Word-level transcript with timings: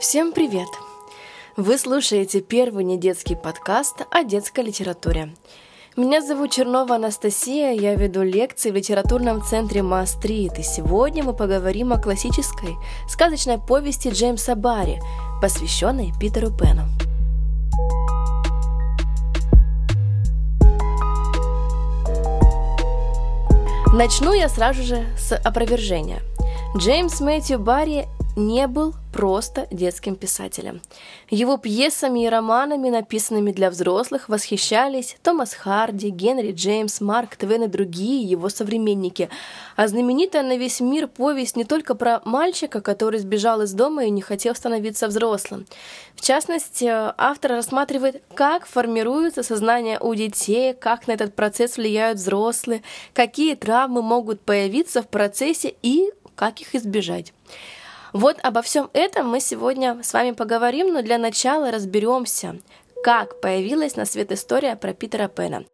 Всем 0.00 0.32
привет! 0.32 0.68
Вы 1.58 1.76
слушаете 1.76 2.40
первый 2.40 2.84
недетский 2.84 3.36
подкаст 3.36 3.96
о 4.10 4.24
детской 4.24 4.64
литературе. 4.64 5.34
Меня 5.94 6.22
зовут 6.22 6.52
Чернова 6.52 6.94
Анастасия, 6.94 7.72
я 7.72 7.94
веду 7.96 8.22
лекции 8.22 8.70
в 8.70 8.76
литературном 8.76 9.42
центре 9.42 9.82
Маастрит, 9.82 10.58
и 10.58 10.62
сегодня 10.62 11.22
мы 11.22 11.34
поговорим 11.34 11.92
о 11.92 12.00
классической 12.00 12.76
сказочной 13.10 13.58
повести 13.58 14.08
Джеймса 14.08 14.54
Барри, 14.54 15.02
посвященной 15.42 16.14
Питеру 16.18 16.50
Пену. 16.50 16.84
Начну 23.92 24.32
я 24.32 24.48
сразу 24.48 24.82
же 24.82 25.04
с 25.18 25.36
опровержения. 25.36 26.22
Джеймс 26.74 27.20
Мэтью 27.20 27.58
Барри 27.58 28.08
не 28.36 28.66
был 28.66 28.94
просто 29.12 29.66
детским 29.70 30.14
писателем. 30.14 30.80
Его 31.30 31.56
пьесами 31.56 32.24
и 32.24 32.28
романами, 32.28 32.88
написанными 32.88 33.50
для 33.50 33.70
взрослых, 33.70 34.28
восхищались 34.28 35.16
Томас 35.22 35.52
Харди, 35.52 36.10
Генри 36.10 36.52
Джеймс, 36.52 37.00
Марк 37.00 37.36
Твен 37.36 37.64
и 37.64 37.66
другие 37.66 38.22
его 38.22 38.48
современники. 38.48 39.28
А 39.76 39.88
знаменитая 39.88 40.42
на 40.42 40.56
весь 40.56 40.80
мир 40.80 41.08
повесть 41.08 41.56
не 41.56 41.64
только 41.64 41.94
про 41.94 42.20
мальчика, 42.24 42.80
который 42.80 43.18
сбежал 43.18 43.62
из 43.62 43.72
дома 43.72 44.04
и 44.04 44.10
не 44.10 44.22
хотел 44.22 44.54
становиться 44.54 45.08
взрослым. 45.08 45.66
В 46.14 46.20
частности, 46.20 46.86
автор 46.88 47.52
рассматривает, 47.52 48.22
как 48.34 48.66
формируется 48.66 49.42
сознание 49.42 49.98
у 49.98 50.14
детей, 50.14 50.72
как 50.74 51.08
на 51.08 51.12
этот 51.12 51.34
процесс 51.34 51.76
влияют 51.76 52.18
взрослые, 52.18 52.82
какие 53.12 53.54
травмы 53.54 54.02
могут 54.02 54.40
появиться 54.40 55.02
в 55.02 55.08
процессе 55.08 55.74
и 55.82 56.10
как 56.36 56.60
их 56.60 56.74
избежать. 56.74 57.34
Вот 58.12 58.38
обо 58.42 58.60
всем 58.62 58.90
этом 58.92 59.28
мы 59.28 59.40
сегодня 59.40 60.02
с 60.02 60.12
вами 60.12 60.32
поговорим, 60.32 60.92
но 60.92 61.02
для 61.02 61.16
начала 61.16 61.70
разберемся, 61.70 62.58
как 63.04 63.40
появилась 63.40 63.94
на 63.94 64.04
свет 64.04 64.32
история 64.32 64.74
про 64.74 64.92
Питера 64.94 65.28
Пэна. 65.28 65.64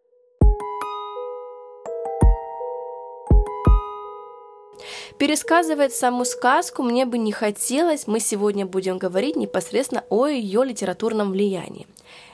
Пересказывать 5.18 5.94
саму 5.94 6.26
сказку 6.26 6.82
мне 6.82 7.06
бы 7.06 7.16
не 7.16 7.32
хотелось, 7.32 8.06
мы 8.06 8.20
сегодня 8.20 8.66
будем 8.66 8.98
говорить 8.98 9.36
непосредственно 9.36 10.04
о 10.10 10.26
ее 10.26 10.62
литературном 10.62 11.30
влиянии. 11.30 11.86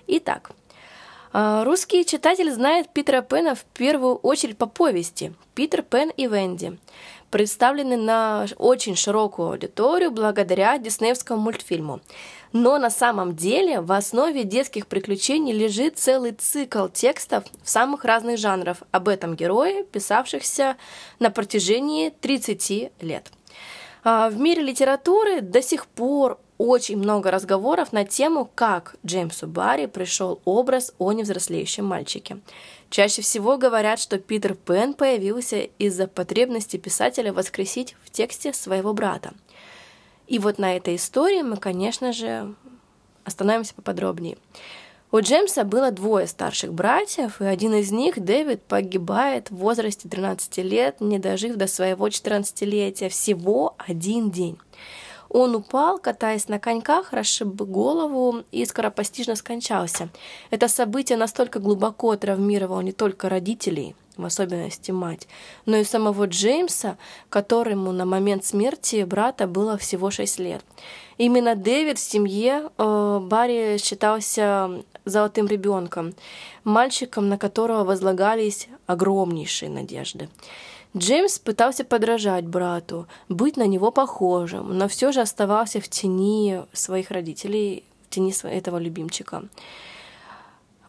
Итак, 0.09 0.51
а, 1.33 1.63
русский 1.63 2.05
читатель 2.05 2.51
знает 2.51 2.93
Питера 2.93 3.23
Пэна 3.23 3.55
в 3.55 3.63
первую 3.63 4.17
очередь 4.17 4.59
по 4.59 4.67
повести 4.67 5.33
«Питер 5.55 5.83
Пен 5.83 6.11
и 6.17 6.27
Венди», 6.27 6.77
представлены 7.33 7.97
на 7.97 8.47
очень 8.59 8.95
широкую 8.95 9.49
аудиторию 9.49 10.13
благодаря 10.13 10.79
диснеевскому 10.79 11.41
мультфильму. 11.41 12.01
Но 12.53 12.79
на 12.79 12.91
самом 12.91 13.35
деле 13.35 13.81
в 13.81 13.91
основе 13.91 14.45
детских 14.45 14.87
приключений 14.87 15.55
лежит 15.55 15.99
целый 15.99 16.33
цикл 16.33 16.89
текстов 16.89 17.45
в 17.65 17.71
самых 17.71 18.05
разных 18.05 18.39
жанрах 18.39 18.83
об 18.91 19.09
этом 19.09 19.35
герое, 19.35 19.85
писавшихся 19.85 20.77
на 21.19 21.31
протяжении 21.31 22.11
30 22.11 22.93
лет. 23.01 23.33
А, 24.05 24.29
в 24.29 24.39
мире 24.39 24.63
литературы 24.63 25.41
до 25.41 25.63
сих 25.63 25.87
пор 25.87 26.39
очень 26.69 26.97
много 26.97 27.33
разговоров 27.33 27.93
на 27.93 28.05
тему, 28.05 28.49
как 28.55 28.95
Джеймсу 29.05 29.49
Барри 29.49 29.87
пришел 29.87 30.41
образ 30.45 30.95
о 30.99 31.13
невзрослеющем 31.13 31.85
мальчике. 31.85 32.39
Чаще 32.89 33.21
всего 33.23 33.59
говорят, 33.59 33.99
что 33.99 34.19
Питер 34.19 34.55
Пен 34.55 34.95
появился 34.95 35.63
из-за 35.79 36.07
потребности 36.07 36.77
писателя 36.77 37.33
воскресить 37.33 37.97
в 38.05 38.11
тексте 38.11 38.53
своего 38.53 38.93
брата. 38.93 39.33
И 40.29 40.39
вот 40.39 40.59
на 40.59 40.77
этой 40.77 40.95
истории 40.95 41.43
мы, 41.43 41.57
конечно 41.57 42.13
же, 42.13 42.55
остановимся 43.25 43.75
поподробнее. 43.75 44.39
У 45.11 45.19
Джеймса 45.19 45.65
было 45.65 45.91
двое 45.91 46.29
старших 46.29 46.73
братьев, 46.73 47.41
и 47.41 47.45
один 47.45 47.75
из 47.75 47.91
них, 47.91 48.19
Дэвид, 48.23 48.63
погибает 48.63 49.51
в 49.51 49.57
возрасте 49.57 50.09
13 50.09 50.59
лет, 50.59 51.01
не 51.01 51.19
дожив 51.19 51.57
до 51.57 51.67
своего 51.67 52.07
14-летия, 52.07 53.09
всего 53.09 53.75
один 53.79 54.31
день. 54.31 54.59
Он 55.33 55.55
упал, 55.55 55.99
катаясь 55.99 56.49
на 56.49 56.59
коньках, 56.59 57.15
расшиб 57.15 57.63
голову 57.63 58.45
и 58.53 58.67
скоропостижно 58.67 59.35
скончался. 59.35 60.11
Это 60.51 60.69
событие 60.69 61.17
настолько 61.17 61.59
глубоко 61.59 62.15
травмировало 62.17 62.83
не 62.83 62.93
только 62.93 63.31
родителей, 63.31 63.97
в 64.19 64.27
особенности 64.27 64.91
мать, 64.91 65.27
но 65.65 65.79
и 65.79 65.85
самого 65.85 66.27
Джеймса, 66.27 66.99
которому 67.31 67.93
на 67.93 68.05
момент 68.05 68.45
смерти 68.45 69.05
брата 69.05 69.47
было 69.47 69.79
всего 69.79 70.11
6 70.11 70.39
лет. 70.39 70.63
Именно 71.17 71.55
Дэвид 71.55 71.99
в 71.99 72.03
семье 72.03 72.71
э, 72.77 73.21
Барри 73.23 73.79
считался 73.79 74.85
золотым 75.07 75.47
ребенком, 75.47 76.15
мальчиком, 76.63 77.31
на 77.31 77.39
которого 77.39 77.85
возлагались 77.85 78.69
огромнейшие 78.87 79.71
надежды. 79.71 80.29
Джеймс 80.97 81.39
пытался 81.39 81.85
подражать 81.85 82.47
брату, 82.47 83.07
быть 83.29 83.57
на 83.57 83.67
него 83.67 83.91
похожим, 83.91 84.77
но 84.77 84.89
все 84.89 85.11
же 85.11 85.21
оставался 85.23 85.81
в 85.81 85.89
тени 85.89 86.63
своих 86.73 87.11
родителей, 87.11 87.85
в 88.07 88.11
тени 88.11 88.35
этого 88.45 88.79
любимчика. 88.79 89.45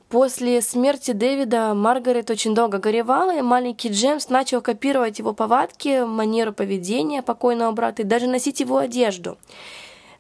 После 0.10 0.62
смерти 0.62 1.12
Дэвида 1.12 1.74
Маргарет 1.74 2.30
очень 2.30 2.54
долго 2.54 2.78
горевала, 2.78 3.36
и 3.36 3.42
маленький 3.42 3.90
Джеймс 3.90 4.30
начал 4.30 4.62
копировать 4.62 5.18
его 5.20 5.34
повадки, 5.34 6.06
манеру 6.06 6.54
поведения 6.54 7.24
покойного 7.24 7.72
брата 7.72 8.04
и 8.04 8.06
даже 8.06 8.28
носить 8.28 8.60
его 8.60 8.78
одежду 8.78 9.38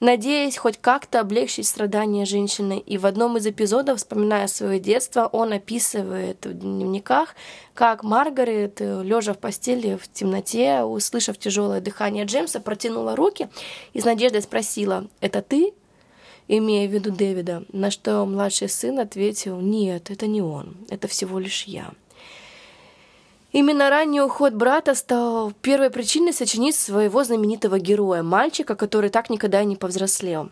надеясь 0.04 0.58
хоть 0.58 0.78
как-то 0.80 1.22
облегчить 1.22 1.66
страдания 1.66 2.26
женщины. 2.26 2.78
И 2.78 2.98
в 2.98 3.06
одном 3.06 3.38
из 3.38 3.48
эпизодов, 3.48 3.98
вспоминая 3.98 4.48
свое 4.48 4.80
детство, 4.80 5.30
он 5.32 5.54
описывает 5.54 6.46
в 6.46 6.54
дневниках, 6.54 7.36
как 7.74 8.04
Маргарет, 8.04 8.82
лежа 8.82 9.34
в 9.34 9.40
постели 9.40 9.96
в 9.96 10.12
темноте, 10.12 10.84
услышав 10.84 11.38
тяжелое 11.38 11.80
дыхание 11.80 12.26
Джеймса, 12.26 12.60
протянула 12.60 13.16
руки 13.16 13.48
и 13.94 14.02
с 14.02 14.06
надеждой 14.06 14.42
спросила 14.42 15.08
«Это 15.22 15.42
ты?» 15.42 15.74
имея 16.50 16.90
в 16.90 16.92
виду 16.92 17.10
Дэвида, 17.10 17.64
на 17.72 17.90
что 17.90 18.26
младший 18.26 18.68
сын 18.68 19.00
ответил 19.00 19.62
«Нет, 19.62 20.12
это 20.12 20.28
не 20.28 20.42
он, 20.42 20.76
это 20.90 21.08
всего 21.08 21.40
лишь 21.40 21.64
я». 21.64 21.94
Именно 23.54 23.92
ранний 23.92 24.20
уход 24.20 24.54
брата 24.54 24.96
стал 24.96 25.52
первой 25.62 25.92
причиной 25.92 26.34
сочинить 26.34 26.76
своего 26.76 27.24
знаменитого 27.24 27.78
героя, 27.78 28.24
мальчика, 28.24 28.76
который 28.76 29.12
так 29.12 29.30
никогда 29.30 29.62
и 29.62 29.66
не 29.66 29.76
повзрослел. 29.76 30.50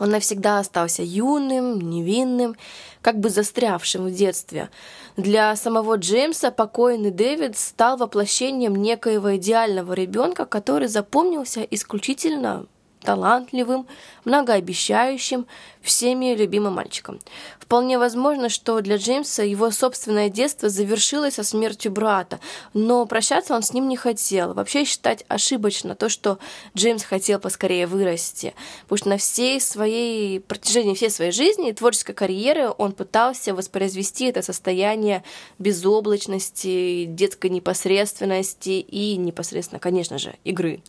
Он 0.00 0.10
навсегда 0.10 0.58
остался 0.58 1.02
юным, 1.02 1.78
невинным, 1.78 2.56
как 3.02 3.20
бы 3.20 3.28
застрявшим 3.28 4.06
в 4.06 4.10
детстве. 4.10 4.70
Для 5.18 5.54
самого 5.54 5.96
Джеймса 5.96 6.50
покойный 6.50 7.10
Дэвид 7.10 7.58
стал 7.58 7.98
воплощением 7.98 8.74
некоего 8.74 9.36
идеального 9.36 9.92
ребенка, 9.92 10.46
который 10.46 10.88
запомнился 10.88 11.60
исключительно 11.60 12.64
талантливым, 13.04 13.86
многообещающим, 14.24 15.46
всеми 15.82 16.34
любимым 16.34 16.74
мальчиком. 16.74 17.20
Вполне 17.60 17.98
возможно, 17.98 18.48
что 18.48 18.80
для 18.80 18.96
Джеймса 18.96 19.42
его 19.42 19.70
собственное 19.70 20.28
детство 20.28 20.68
завершилось 20.68 21.34
со 21.34 21.44
смертью 21.44 21.92
брата, 21.92 22.40
но 22.72 23.06
прощаться 23.06 23.54
он 23.54 23.62
с 23.62 23.72
ним 23.72 23.88
не 23.88 23.96
хотел. 23.96 24.54
Вообще 24.54 24.84
считать 24.84 25.24
ошибочно 25.28 25.94
то, 25.94 26.08
что 26.08 26.38
Джеймс 26.76 27.04
хотел 27.04 27.38
поскорее 27.38 27.86
вырасти, 27.86 28.54
потому 28.82 28.98
что 28.98 29.08
на 29.10 29.18
всей 29.18 29.60
своей 29.60 30.40
протяжении 30.40 30.94
всей 30.94 31.10
своей 31.10 31.32
жизни 31.32 31.70
и 31.70 31.74
творческой 31.74 32.14
карьеры 32.14 32.70
он 32.76 32.92
пытался 32.92 33.54
воспроизвести 33.54 34.26
это 34.26 34.42
состояние 34.42 35.22
безоблачности, 35.58 37.04
детской 37.04 37.50
непосредственности 37.50 38.70
и 38.80 39.16
непосредственно, 39.16 39.80
конечно 39.80 40.18
же, 40.18 40.34
игры. 40.44 40.82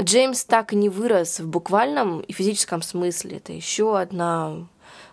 Джеймс 0.00 0.44
так 0.44 0.72
и 0.72 0.76
не 0.76 0.88
вырос 0.88 1.40
в 1.40 1.48
буквальном 1.48 2.20
и 2.20 2.32
физическом 2.32 2.82
смысле. 2.82 3.36
Это 3.36 3.52
еще 3.52 3.98
одна 3.98 4.66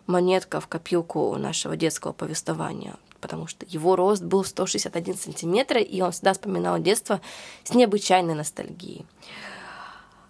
монетка 0.08 0.60
в 0.60 0.68
копилку 0.68 1.36
нашего 1.38 1.76
детского 1.76 2.14
повествования, 2.14 2.96
потому 3.20 3.48
что 3.48 3.66
его 3.68 3.96
рост 3.96 4.24
был 4.24 4.44
161 4.44 5.18
сантиметр, 5.18 5.78
и 5.78 6.02
он 6.02 6.12
всегда 6.12 6.34
вспоминал 6.34 6.80
детство 6.80 7.22
с 7.64 7.74
необычайной 7.74 8.36
ностальгией. 8.36 9.06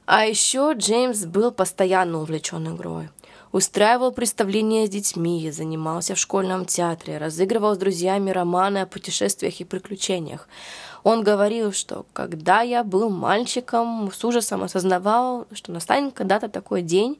А 0.05 0.25
еще 0.25 0.73
Джеймс 0.75 1.25
был 1.25 1.51
постоянно 1.51 2.19
увлечен 2.19 2.75
игрой. 2.75 3.09
Устраивал 3.51 4.11
представления 4.11 4.85
с 4.85 4.89
детьми, 4.89 5.49
занимался 5.51 6.13
в 6.13 6.19
школьном 6.19 6.65
театре, 6.65 7.17
разыгрывал 7.17 7.75
с 7.75 7.79
друзьями 7.79 8.29
романы 8.29 8.79
о 8.79 8.85
путешествиях 8.85 9.59
и 9.59 9.65
приключениях. 9.65 10.47
Он 11.03 11.23
говорил, 11.23 11.71
что 11.71 12.05
когда 12.13 12.61
я 12.61 12.83
был 12.83 13.09
мальчиком, 13.09 14.11
с 14.11 14.23
ужасом 14.25 14.63
осознавал, 14.63 15.47
что 15.53 15.71
настанет 15.71 16.13
когда-то 16.13 16.49
такой 16.49 16.81
день, 16.81 17.19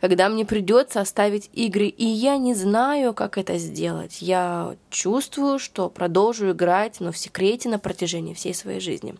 когда 0.00 0.28
мне 0.28 0.44
придется 0.44 1.00
оставить 1.00 1.50
игры, 1.52 1.86
и 1.86 2.04
я 2.04 2.38
не 2.38 2.54
знаю, 2.54 3.12
как 3.12 3.36
это 3.36 3.58
сделать. 3.58 4.22
Я 4.22 4.76
чувствую, 4.90 5.58
что 5.58 5.90
продолжу 5.90 6.52
играть, 6.52 7.00
но 7.00 7.12
в 7.12 7.18
секрете 7.18 7.68
на 7.68 7.78
протяжении 7.78 8.34
всей 8.34 8.54
своей 8.54 8.80
жизни. 8.80 9.14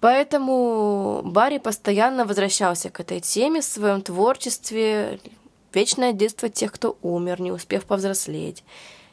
Поэтому 0.00 1.22
Барри 1.24 1.58
постоянно 1.58 2.24
возвращался 2.24 2.90
к 2.90 3.00
этой 3.00 3.20
теме 3.20 3.60
в 3.60 3.64
своем 3.64 4.02
творчестве. 4.02 5.20
Вечное 5.72 6.12
детство 6.12 6.48
тех, 6.48 6.72
кто 6.72 6.96
умер, 7.02 7.40
не 7.40 7.52
успев 7.52 7.84
повзрослеть. 7.84 8.62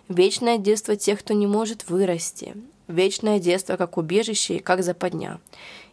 Вечное 0.07 0.57
детство 0.57 0.95
тех, 0.95 1.19
кто 1.19 1.33
не 1.33 1.47
может 1.47 1.89
вырасти. 1.89 2.55
Вечное 2.87 3.39
детство 3.39 3.77
как 3.77 3.97
убежище 3.97 4.55
и 4.55 4.59
как 4.59 4.83
западня. 4.83 5.39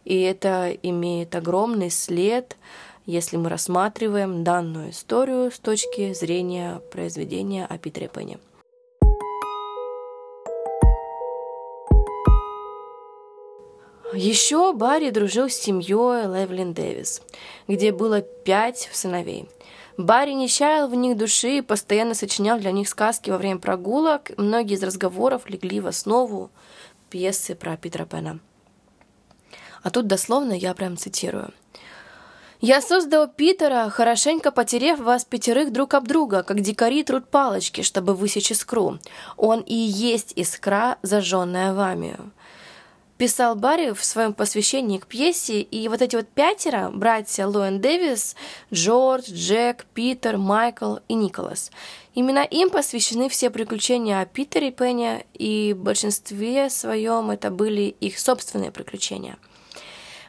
И 0.03 0.19
это 0.21 0.71
имеет 0.83 1.35
огромный 1.35 1.89
след, 1.89 2.57
если 3.05 3.37
мы 3.37 3.49
рассматриваем 3.49 4.43
данную 4.43 4.91
историю 4.91 5.51
с 5.51 5.59
точки 5.59 6.13
зрения 6.13 6.81
произведения 6.91 7.65
о 7.65 7.77
Питере 7.77 8.09
Пенне. 8.09 8.39
Еще 14.13 14.73
Барри 14.73 15.09
дружил 15.09 15.49
с 15.49 15.53
семьей 15.53 16.25
Левлин 16.25 16.73
Дэвис, 16.73 17.21
где 17.69 17.93
было 17.93 18.19
пять 18.19 18.89
сыновей. 18.91 19.47
Барри 19.95 20.31
не 20.31 20.49
чаял 20.49 20.89
в 20.89 20.95
них 20.95 21.15
души 21.15 21.59
и 21.59 21.61
постоянно 21.61 22.13
сочинял 22.13 22.59
для 22.59 22.71
них 22.71 22.89
сказки 22.89 23.29
во 23.29 23.37
время 23.37 23.59
прогулок. 23.59 24.31
Многие 24.37 24.73
из 24.73 24.83
разговоров 24.83 25.49
легли 25.49 25.79
в 25.79 25.87
основу 25.87 26.49
пьесы 27.11 27.53
про 27.55 27.77
Питера 27.77 28.05
Пэна. 28.05 28.39
А 29.83 29.89
тут 29.89 30.07
дословно 30.07 30.53
я 30.53 30.73
прям 30.73 30.97
цитирую. 30.97 31.53
«Я 32.61 32.81
создал 32.81 33.27
Питера, 33.27 33.89
хорошенько 33.89 34.51
потерев 34.51 34.99
вас 34.99 35.25
пятерых 35.25 35.71
друг 35.73 35.95
об 35.95 36.07
друга, 36.07 36.43
как 36.43 36.61
дикари 36.61 37.03
труд 37.03 37.27
палочки, 37.27 37.81
чтобы 37.81 38.13
высечь 38.13 38.51
искру. 38.51 38.99
Он 39.35 39.61
и 39.61 39.73
есть 39.73 40.33
искра, 40.35 40.97
зажженная 41.01 41.73
вами 41.73 42.17
писал 43.21 43.55
Барри 43.55 43.91
в 43.91 44.03
своем 44.03 44.33
посвящении 44.33 44.97
к 44.97 45.05
пьесе, 45.05 45.61
и 45.61 45.87
вот 45.89 46.01
эти 46.01 46.15
вот 46.15 46.27
пятеро, 46.27 46.89
братья 46.91 47.45
Лоэн 47.45 47.79
Дэвис, 47.79 48.35
Джордж, 48.73 49.31
Джек, 49.31 49.85
Питер, 49.93 50.37
Майкл 50.37 50.95
и 51.07 51.13
Николас. 51.13 51.69
Именно 52.15 52.39
им 52.39 52.71
посвящены 52.71 53.29
все 53.29 53.51
приключения 53.51 54.21
о 54.21 54.25
Питере 54.25 54.71
Пенне, 54.71 55.27
и 55.35 55.75
в 55.77 55.83
большинстве 55.83 56.71
своем 56.71 57.29
это 57.29 57.51
были 57.51 57.95
их 57.99 58.17
собственные 58.17 58.71
приключения– 58.71 59.37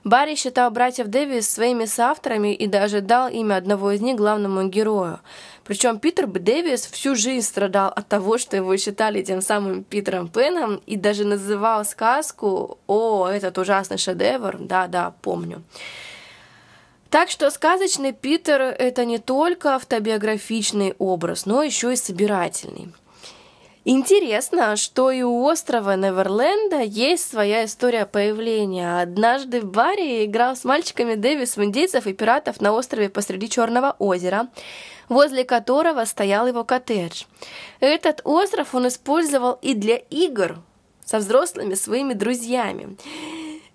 Барри 0.04 0.34
считал 0.34 0.70
братьев 0.70 1.06
Дэвис 1.06 1.48
своими 1.48 1.84
соавторами 1.84 2.54
и 2.54 2.66
даже 2.66 3.00
дал 3.00 3.28
имя 3.28 3.56
одного 3.56 3.92
из 3.92 4.00
них 4.00 4.16
главному 4.16 4.68
герою. 4.68 5.20
Причем 5.64 6.00
Питер 6.00 6.26
Б. 6.26 6.40
Дэвис 6.40 6.86
всю 6.86 7.14
жизнь 7.14 7.46
страдал 7.46 7.92
от 7.94 8.08
того, 8.08 8.36
что 8.38 8.56
его 8.56 8.76
считали 8.76 9.22
тем 9.22 9.40
самым 9.40 9.84
Питером 9.84 10.28
Пеном 10.28 10.82
и 10.86 10.96
даже 10.96 11.24
называл 11.24 11.84
сказку 11.84 12.78
«О, 12.88 13.28
этот 13.28 13.58
ужасный 13.58 13.98
шедевр». 13.98 14.56
Да-да, 14.58 15.14
помню. 15.22 15.62
Так 17.08 17.30
что 17.30 17.50
сказочный 17.50 18.12
Питер– 18.12 18.60
это 18.78 19.04
не 19.04 19.18
только 19.18 19.76
автобиографичный 19.76 20.94
образ, 20.98 21.46
но 21.46 21.62
еще 21.62 21.92
и 21.92 21.96
собирательный. 21.96 22.92
Интересно, 23.84 24.76
что 24.76 25.10
и 25.10 25.22
у 25.22 25.44
острова 25.44 25.96
Неверленда 25.96 26.82
есть 26.82 27.28
своя 27.28 27.64
история 27.64 28.06
появления. 28.06 29.00
Однажды 29.00 29.60
в 29.60 29.64
баре 29.64 30.24
играл 30.24 30.54
с 30.54 30.62
мальчиками 30.62 31.16
Дэвисом 31.16 31.64
индейцев 31.64 32.06
и 32.06 32.12
пиратов 32.12 32.60
на 32.60 32.72
острове 32.72 33.08
посреди 33.08 33.48
Черного 33.48 33.96
озера, 33.98 34.46
возле 35.08 35.42
которого 35.42 36.04
стоял 36.04 36.46
его 36.46 36.62
коттедж. 36.62 37.24
Этот 37.80 38.20
остров 38.22 38.72
он 38.72 38.86
использовал 38.86 39.58
и 39.62 39.74
для 39.74 39.96
игр 39.96 40.60
со 41.04 41.18
взрослыми 41.18 41.74
своими 41.74 42.12
друзьями. 42.12 42.96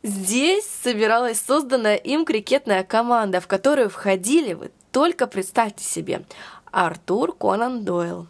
Здесь 0.03 0.65
собиралась 0.83 1.41
созданная 1.45 1.97
им 1.97 2.23
крикетная 2.23 2.85
команда, 2.85 3.41
в 3.41 3.47
которую 3.47 3.89
входили, 3.89 4.53
вы 4.53 4.71
только 4.93 5.27
представьте 5.27 5.83
себе, 5.83 6.21
Артур 6.71 7.35
Конан 7.35 7.83
Дойл, 7.83 8.27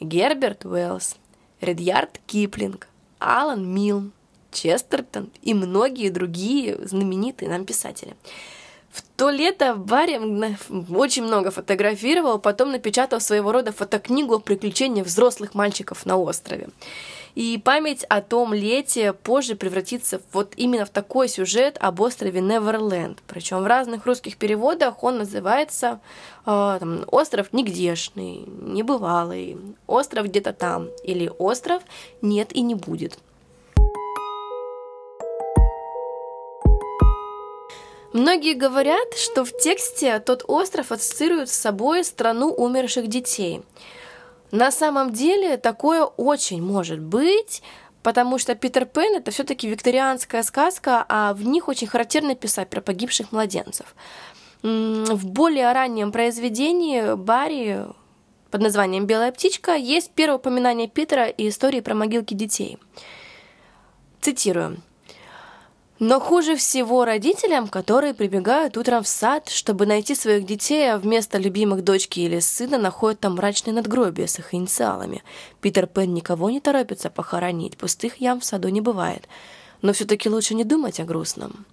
Герберт 0.00 0.64
Уэллс, 0.64 1.16
Редьярд 1.60 2.20
Киплинг, 2.26 2.88
Алан 3.18 3.66
Милн, 3.66 4.12
Честертон 4.52 5.30
и 5.42 5.54
многие 5.54 6.10
другие 6.10 6.78
знаменитые 6.86 7.48
нам 7.50 7.64
писатели. 7.64 8.14
В 8.90 9.02
то 9.16 9.28
лето 9.28 9.74
Барри 9.74 10.18
очень 10.94 11.24
много 11.24 11.50
фотографировал, 11.50 12.38
потом 12.38 12.72
напечатал 12.72 13.20
своего 13.20 13.52
рода 13.52 13.72
фотокнигу 13.72 14.34
о 14.36 14.40
приключениях 14.40 15.06
взрослых 15.06 15.54
мальчиков 15.54 16.06
на 16.06 16.16
острове. 16.16 16.70
И 17.36 17.58
память 17.58 18.02
о 18.04 18.22
том 18.22 18.54
лете 18.54 19.12
позже 19.12 19.56
превратится 19.56 20.22
вот 20.32 20.54
именно 20.56 20.86
в 20.86 20.88
такой 20.88 21.28
сюжет 21.28 21.76
об 21.78 22.00
острове 22.00 22.40
Неверленд. 22.40 23.18
Причем 23.26 23.62
в 23.62 23.66
разных 23.66 24.06
русских 24.06 24.38
переводах 24.38 25.04
он 25.04 25.18
называется 25.18 26.00
э, 26.46 26.76
там, 26.80 27.04
«Остров 27.08 27.52
нигдешный», 27.52 28.46
«Небывалый», 28.46 29.58
«Остров 29.86 30.28
где-то 30.28 30.54
там» 30.54 30.88
или 31.04 31.30
«Остров 31.38 31.82
нет 32.22 32.54
и 32.54 32.62
не 32.62 32.74
будет». 32.74 33.18
Многие 38.14 38.54
говорят, 38.54 39.12
что 39.14 39.44
в 39.44 39.54
тексте 39.58 40.20
тот 40.20 40.42
остров 40.48 40.90
ассоциирует 40.90 41.50
с 41.50 41.52
собой 41.52 42.02
страну 42.02 42.50
умерших 42.50 43.08
детей– 43.08 43.60
на 44.50 44.70
самом 44.70 45.12
деле 45.12 45.56
такое 45.56 46.04
очень 46.04 46.62
может 46.62 47.00
быть, 47.00 47.62
потому 48.02 48.38
что 48.38 48.54
Питер 48.54 48.84
Пен 48.86 49.16
это 49.16 49.30
все-таки 49.30 49.68
викторианская 49.68 50.42
сказка, 50.42 51.04
а 51.08 51.34
в 51.34 51.44
них 51.44 51.68
очень 51.68 51.86
характерно 51.86 52.34
писать 52.34 52.70
про 52.70 52.80
погибших 52.80 53.32
младенцев. 53.32 53.94
В 54.62 55.26
более 55.26 55.72
раннем 55.72 56.12
произведении 56.12 57.14
Барри 57.14 57.84
под 58.50 58.62
названием 58.62 59.06
«Белая 59.06 59.32
птичка» 59.32 59.74
есть 59.74 60.12
первое 60.12 60.38
упоминание 60.38 60.88
Питера 60.88 61.26
и 61.26 61.48
истории 61.48 61.80
про 61.80 61.94
могилки 61.94 62.34
детей. 62.34 62.78
Цитирую. 64.20 64.78
Но 65.98 66.20
хуже 66.20 66.56
всего 66.56 67.06
родителям, 67.06 67.68
которые 67.68 68.12
прибегают 68.12 68.76
утром 68.76 69.02
в 69.02 69.08
сад, 69.08 69.48
чтобы 69.48 69.86
найти 69.86 70.14
своих 70.14 70.44
детей, 70.44 70.92
а 70.92 70.98
вместо 70.98 71.38
любимых 71.38 71.84
дочки 71.84 72.20
или 72.20 72.38
сына 72.38 72.76
находят 72.76 73.20
там 73.20 73.36
мрачные 73.36 73.72
надгробия 73.72 74.26
с 74.26 74.38
их 74.38 74.52
инициалами. 74.52 75.22
Питер 75.62 75.86
Пен 75.86 76.12
никого 76.12 76.50
не 76.50 76.60
торопится 76.60 77.08
похоронить, 77.08 77.78
пустых 77.78 78.20
ям 78.20 78.40
в 78.40 78.44
саду 78.44 78.68
не 78.68 78.82
бывает. 78.82 79.26
Но 79.80 79.94
все-таки 79.94 80.28
лучше 80.28 80.54
не 80.54 80.64
думать 80.64 81.00
о 81.00 81.04
грустном. 81.04 81.64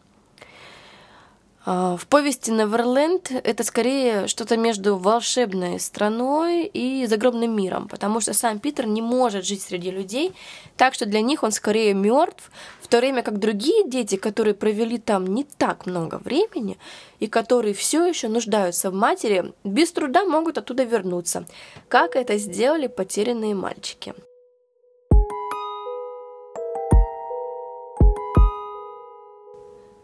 А, 1.65 1.95
в 1.95 2.07
повести 2.07 2.51
«Неверленд» 2.51 3.31
это 3.31 3.63
скорее 3.63 4.27
что-то 4.27 4.57
между 4.57 4.97
волшебной 4.97 5.79
страной 5.79 6.65
и 6.65 7.05
загробным 7.05 7.55
миром, 7.55 7.87
потому 7.87 8.19
что 8.19 8.33
сам 8.33 8.59
Питер 8.59 8.85
не 8.85 9.01
может 9.01 9.45
жить 9.45 9.61
среди 9.61 9.89
людей, 9.89 10.33
так 10.75 10.93
что 10.93 11.05
для 11.05 11.21
них 11.21 11.41
он 11.41 11.53
скорее 11.53 11.93
мертв, 11.93 12.51
в 12.81 12.89
то 12.89 12.97
время 12.97 13.23
как 13.23 13.39
другие 13.39 13.87
дети, 13.87 14.17
которые 14.17 14.55
провели 14.55 14.97
там 14.97 15.25
не 15.25 15.45
так 15.45 15.85
много 15.85 16.19
времени 16.23 16.77
и 17.19 17.27
которые 17.27 17.73
все 17.73 18.05
еще 18.05 18.27
нуждаются 18.27 18.91
в 18.91 18.93
матери, 18.93 19.53
без 19.63 19.93
труда 19.93 20.25
могут 20.25 20.57
оттуда 20.57 20.83
вернуться, 20.83 21.45
как 21.87 22.17
это 22.17 22.37
сделали 22.37 22.87
потерянные 22.87 23.55
мальчики. 23.55 24.13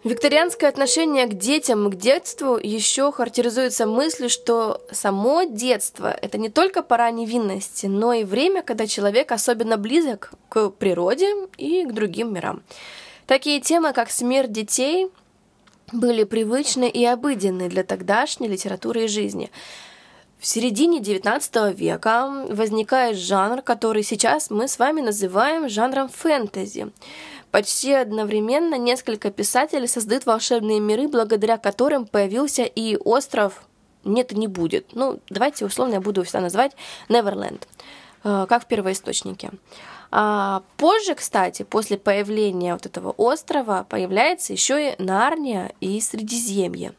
Викторианское 0.06 0.70
отношение 0.70 1.26
к 1.26 1.34
детям 1.34 1.90
и 1.90 1.92
к 1.92 1.96
детству 1.96 2.56
еще 2.56 3.12
характеризуется 3.12 3.86
мыслью, 3.86 4.30
что 4.30 4.82
само 4.92 5.44
детство– 5.44 6.10
это 6.22 6.38
не 6.38 6.48
только 6.48 6.84
пора 6.84 7.12
невинности, 7.12 7.88
но 7.88 8.14
и 8.14 8.24
время, 8.24 8.64
когда 8.64 8.88
человек 8.88 9.34
особенно 9.34 9.76
близок 9.76 10.32
к 10.48 10.70
природе 10.70 11.28
и 11.58 11.84
к 11.84 11.92
другим 11.92 12.34
мирам. 12.34 12.62
Такие 13.28 13.60
темы, 13.60 13.92
как 13.92 14.10
смерть 14.10 14.54
детей, 14.54 15.10
были 15.92 16.24
привычны 16.24 16.88
и 16.88 17.04
обыденны 17.04 17.68
для 17.68 17.84
тогдашней 17.84 18.48
литературы 18.48 19.04
и 19.04 19.10
жизни. 19.10 19.52
В 20.40 20.48
середине 20.48 21.02
XIX 21.02 21.74
века 21.74 22.46
возникает 22.48 23.18
жанр, 23.18 23.62
который 23.62 24.04
сейчас 24.04 24.50
мы 24.50 24.70
с 24.70 24.80
вами 24.80 25.02
называем 25.02 25.68
жанром 25.68 26.08
фэнтези– 26.08 26.94
Почти 27.52 27.94
одновременно 27.94 28.76
несколько 28.76 29.32
писателей 29.32 29.88
создают 29.88 30.26
волшебные 30.26 30.80
миры, 30.80 31.08
благодаря 31.08 31.58
которым 31.58 32.06
появился 32.06 32.64
и 32.64 32.96
остров 32.98 33.64
«Нет 34.04 34.32
не 34.34 34.48
будет». 34.48 34.94
Ну, 34.94 35.20
давайте 35.30 35.66
условно 35.66 35.96
я 35.96 36.02
буду 36.02 36.24
всегда 36.24 36.42
называть 36.42 36.74
Неверленд, 37.10 37.68
э, 38.24 38.46
как 38.48 38.64
в 38.64 38.68
первоисточнике. 38.68 39.52
А 40.12 40.64
позже, 40.78 41.16
кстати, 41.16 41.64
после 41.64 41.98
появления 41.98 42.74
вот 42.74 42.86
этого 42.86 43.12
острова 43.12 43.86
появляется 43.88 44.54
еще 44.54 44.92
и 44.92 45.02
Нарния 45.02 45.72
и 45.82 46.00
Средиземье. 46.02 46.94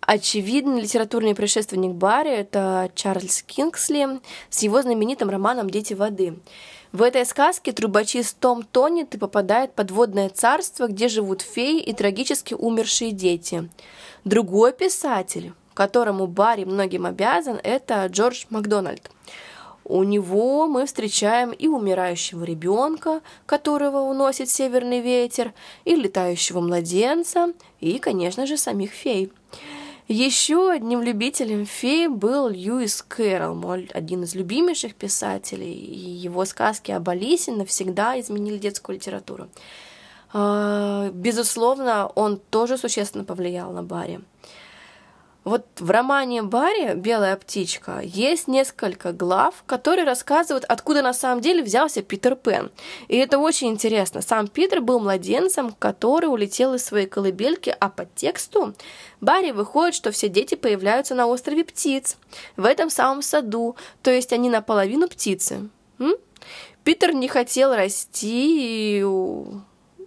Очевидный 0.00 0.80
литературный 0.80 1.34
предшественник 1.34 1.92
Барри– 1.92 2.30
это 2.32 2.90
Чарльз 2.96 3.42
Кингсли 3.42 4.20
с 4.50 4.62
его 4.62 4.82
знаменитым 4.82 5.30
романом 5.30 5.70
«Дети 5.70 5.94
воды». 5.94 6.38
В 6.92 7.00
этой 7.00 7.24
сказке 7.24 7.72
трубочист 7.72 8.38
Том 8.38 8.62
тонет 8.62 9.14
и 9.14 9.18
попадает 9.18 9.70
в 9.70 9.74
подводное 9.74 10.28
царство, 10.28 10.88
где 10.88 11.08
живут 11.08 11.40
феи 11.40 11.80
и 11.80 11.94
трагически 11.94 12.52
умершие 12.52 13.12
дети. 13.12 13.70
Другой 14.26 14.74
писатель, 14.74 15.54
которому 15.72 16.26
Барри 16.26 16.64
многим 16.64 17.06
обязан, 17.06 17.58
это 17.62 18.04
Джордж 18.06 18.44
Макдональд. 18.50 19.10
У 19.84 20.02
него 20.02 20.66
мы 20.66 20.84
встречаем 20.84 21.50
и 21.50 21.66
умирающего 21.66 22.44
ребенка, 22.44 23.22
которого 23.46 24.00
уносит 24.02 24.50
северный 24.50 25.00
ветер, 25.00 25.54
и 25.86 25.96
летающего 25.96 26.60
младенца, 26.60 27.54
и, 27.80 27.98
конечно 27.98 28.44
же, 28.46 28.58
самих 28.58 28.90
фей. 28.90 29.32
Еще 30.08 30.70
одним 30.70 31.00
любителем 31.02 31.64
фей 31.64 32.08
был 32.08 32.48
Льюис 32.48 33.02
Кэрролл, 33.02 33.54
мой 33.54 33.88
один 33.94 34.24
из 34.24 34.34
любимейших 34.34 34.94
писателей, 34.94 35.72
и 35.72 35.96
его 35.96 36.44
сказки 36.44 36.90
об 36.90 37.08
Алисе 37.08 37.52
навсегда 37.52 38.20
изменили 38.20 38.58
детскую 38.58 38.96
литературу. 38.96 39.48
А, 40.32 41.10
безусловно, 41.10 42.08
он 42.14 42.40
тоже 42.50 42.78
существенно 42.78 43.24
повлиял 43.24 43.72
на 43.72 43.82
Барри. 43.82 44.20
Вот 45.44 45.66
в 45.80 45.90
романе 45.90 46.42
Барри 46.42 46.94
«Белая 46.94 47.36
птичка» 47.36 48.00
есть 48.00 48.46
несколько 48.46 49.12
глав, 49.12 49.64
которые 49.66 50.04
рассказывают, 50.04 50.64
откуда 50.64 51.02
на 51.02 51.12
самом 51.12 51.40
деле 51.40 51.64
взялся 51.64 52.00
Питер 52.00 52.36
Пен. 52.36 52.70
И 53.08 53.16
это 53.16 53.38
очень 53.38 53.68
интересно. 53.68 54.22
Сам 54.22 54.46
Питер 54.46 54.80
был 54.80 55.00
младенцем, 55.00 55.74
который 55.76 56.26
улетел 56.26 56.74
из 56.74 56.84
своей 56.84 57.06
колыбельки, 57.06 57.74
а 57.80 57.88
по 57.88 58.04
тексту 58.04 58.74
Барри 59.20 59.50
выходит, 59.50 59.96
что 59.96 60.12
все 60.12 60.28
дети 60.28 60.54
появляются 60.54 61.16
на 61.16 61.26
острове 61.26 61.64
птиц, 61.64 62.16
в 62.56 62.64
этом 62.64 62.88
самом 62.88 63.22
саду, 63.22 63.74
то 64.02 64.12
есть 64.12 64.32
они 64.32 64.48
наполовину 64.48 65.08
птицы. 65.08 65.68
М? 65.98 66.14
Питер 66.84 67.14
не 67.14 67.26
хотел 67.26 67.74
расти 67.74 69.00
и 69.00 69.04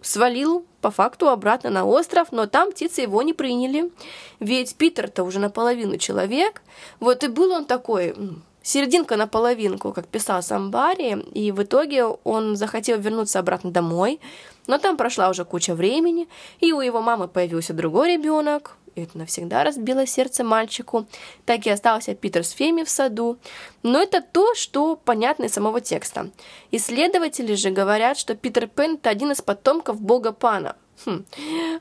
свалил 0.06 0.66
по 0.82 0.92
факту 0.92 1.30
обратно 1.30 1.70
на 1.70 1.86
остров, 1.86 2.32
но 2.32 2.46
там 2.46 2.72
птицы 2.72 3.02
его 3.02 3.22
не 3.22 3.34
приняли. 3.34 3.92
Ведь 4.40 4.76
Питер-то 4.76 5.24
уже 5.24 5.40
наполовину 5.40 5.98
человек. 5.98 6.62
Вот 7.00 7.24
и 7.24 7.28
был 7.28 7.52
он 7.52 7.66
такой, 7.66 8.16
серединка 8.62 9.16
на 9.16 9.28
половинку, 9.28 9.94
как 9.94 10.08
писал 10.08 10.44
сам 10.44 10.72
Барри, 10.72 11.20
и 11.34 11.52
в 11.52 11.64
итоге 11.64 12.06
он 12.06 12.56
захотел 12.56 13.00
вернуться 13.00 13.40
обратно 13.40 13.72
домой, 13.72 14.20
но 14.68 14.78
там 14.78 14.98
прошла 14.98 15.30
уже 15.30 15.46
куча 15.46 15.74
времени, 15.74 16.28
и 16.60 16.72
у 16.72 16.82
его 16.82 17.02
мамы 17.02 17.28
появился 17.28 17.74
другой 17.74 18.14
ребенок, 18.14 18.78
это 19.02 19.18
навсегда 19.18 19.64
разбило 19.64 20.06
сердце 20.06 20.44
мальчику. 20.44 21.08
Так 21.46 21.66
и 21.66 21.70
остался 21.70 22.16
Питер 22.16 22.44
с 22.44 22.52
Феми 22.52 22.84
в 22.84 22.90
саду. 22.90 23.38
Но 23.84 24.02
это 24.02 24.22
то, 24.22 24.56
что 24.56 24.96
понятно 24.96 25.46
из 25.46 25.54
самого 25.54 25.82
текста. 25.82 26.30
Исследователи 26.72 27.56
же 27.56 27.70
говорят, 27.70 28.18
что 28.18 28.36
Питер 28.36 28.68
Пен– 28.68 28.96
это 28.96 29.10
один 29.10 29.32
из 29.32 29.42
потомков 29.42 30.00
бога 30.02 30.32
Пана. 30.32 30.76
Хм. 31.06 31.26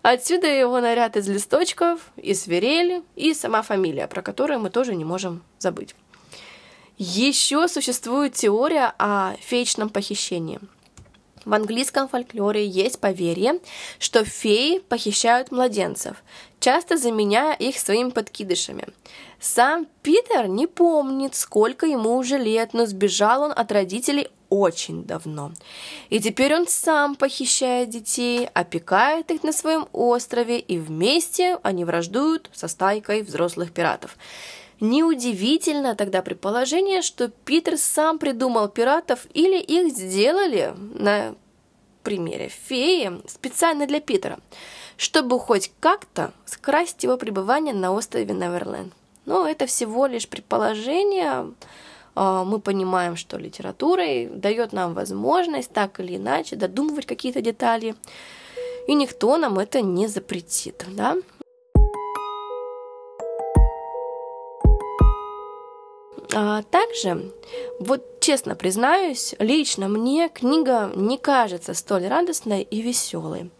Отсюда 0.02 0.49
его 0.49 0.80
наряд 0.80 1.16
из 1.16 1.28
листочков, 1.28 2.00
и 2.16 2.35
свирель, 2.35 3.02
и 3.14 3.33
сама 3.33 3.62
фамилия, 3.62 4.09
про 4.09 4.23
которую 4.23 4.59
мы 4.59 4.71
тоже 4.71 4.94
не 4.94 5.04
можем 5.04 5.42
забыть. 5.59 5.94
Еще 6.97 7.68
существует 7.68 8.35
теория 8.35 8.92
о 8.99 9.35
феечном 9.40 9.88
похищении– 9.88 10.61
в 11.45 11.55
английском 11.55 12.09
фольклоре 12.09 12.67
есть 12.67 13.01
поверье, 13.01 13.61
что 13.99 14.25
феи 14.25 14.79
похищают 14.79 15.51
младенцев, 15.51 16.23
часто 16.61 16.97
заменяя 16.97 17.55
их 17.55 17.79
своими 17.79 18.11
подкидышами. 18.11 18.87
Сам 19.41 19.87
Питер 20.03 20.49
не 20.49 20.67
помнит, 20.67 21.35
сколько 21.35 21.87
ему 21.87 22.17
уже 22.17 22.39
лет, 22.39 22.73
но 22.73 22.87
сбежал 22.87 23.43
он 23.43 23.53
от 23.55 23.71
родителей 23.73 24.29
очень 24.49 25.05
давно. 25.05 25.53
И 26.11 26.21
теперь 26.21 26.55
он 26.55 26.67
сам 26.69 27.17
похищает 27.17 27.91
детей, 27.91 28.49
опекает 28.55 29.31
их 29.31 29.43
на 29.43 29.53
своем 29.53 29.89
острове, 29.93 30.59
и 30.61 30.79
вместе 30.79 31.59
они 31.63 31.85
враждуют 31.85 32.51
со 32.53 32.69
стайкой 32.69 33.23
взрослых 33.23 33.73
пиратов. 33.73 34.17
Неудивительно 34.85 35.95
тогда 35.95 36.21
предположение, 36.21 37.00
что 37.00 37.29
Питер 37.47 37.79
сам 37.79 38.19
придумал 38.19 38.69
пиратов 38.69 39.26
или 39.33 39.59
их 39.59 39.95
сделали 39.97 40.75
на 40.76 41.35
примере 42.03 42.49
феи 42.50 43.11
специально 43.26 43.87
для 43.87 44.00
Питера, 44.00 44.38
чтобы 44.99 45.41
хоть 45.41 45.73
как-то 45.81 46.35
скрасить 46.45 47.03
его 47.03 47.17
пребывание 47.17 47.73
на 47.73 47.93
острове 47.93 48.26
Неверленд. 48.26 48.93
Но 49.25 49.49
это 49.49 49.64
всего 49.64 50.05
лишь 50.05 50.29
предположение. 50.29 51.50
А, 52.14 52.45
мы 52.45 52.61
понимаем, 52.61 53.17
что 53.17 53.38
литература 53.38 54.05
дает 54.29 54.75
нам 54.75 54.93
возможность 54.93 55.73
так 55.73 55.99
или 55.99 56.17
иначе 56.17 56.57
додумывать 56.57 57.07
какие-то 57.07 57.41
детали, 57.41 57.95
и 58.87 58.95
никто 58.95 59.38
нам 59.38 59.59
это 59.59 59.81
не 59.81 60.09
запретит. 60.09 60.85
Да? 60.91 61.17
Также, 66.71 67.33
вот 67.79 68.21
честно 68.21 68.57
признаюсь, 68.57 69.35
лично 69.38 69.88
мне 69.88 70.29
книга 70.29 70.91
не 70.95 71.17
кажется 71.17 71.75
столь 71.75 72.09
радостной 72.09 72.62
и 72.62 72.83
веселой. 72.83 73.50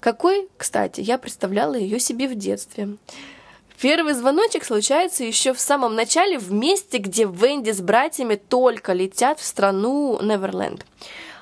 Какой, 0.00 0.48
кстати, 0.56 1.00
я 1.00 1.18
представляла 1.18 1.74
ее 1.74 1.98
себе 1.98 2.28
в 2.28 2.36
детстве. 2.36 2.96
Первый 3.80 4.14
звоночек 4.14 4.64
случается 4.64 5.24
еще 5.24 5.52
в 5.52 5.60
самом 5.60 5.94
начале 5.94 6.38
в 6.38 6.52
месте, 6.52 6.98
где 6.98 7.24
Венди 7.24 7.72
с 7.72 7.80
братьями 7.80 8.36
только 8.36 8.92
летят 8.92 9.38
в 9.38 9.44
страну 9.44 10.18
Неверленд. 10.22 10.86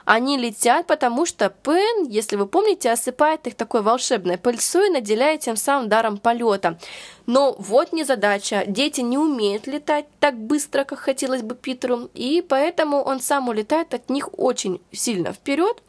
Они 0.04 0.36
летят, 0.36 0.86
потому 0.86 1.24
что 1.26 1.48
Пен, 1.48 2.06
если 2.08 2.36
вы 2.36 2.46
помните, 2.46 2.90
осыпает 2.90 3.46
их 3.46 3.54
такой 3.54 3.82
волшебной 3.82 4.38
пыльцой, 4.38 4.90
наделяя 4.90 5.38
тем 5.38 5.56
самым 5.56 5.88
даром 5.88 6.18
полета. 6.18 6.78
Но 7.26 7.56
вот 7.58 7.92
незадача. 7.92 8.64
Дети 8.66 9.00
не 9.00 9.16
умеют 9.16 9.66
летать 9.66 10.06
так 10.20 10.36
быстро, 10.36 10.84
как 10.84 10.98
хотелось 10.98 11.42
бы 11.42 11.54
Питеру, 11.54 12.10
и 12.14 12.44
поэтому 12.46 13.02
он 13.02 13.20
сам 13.20 13.48
улетает 13.48 13.94
от 13.94 14.10
них 14.10 14.28
очень 14.38 14.80
сильно 14.92 15.32
вперед, 15.32 15.82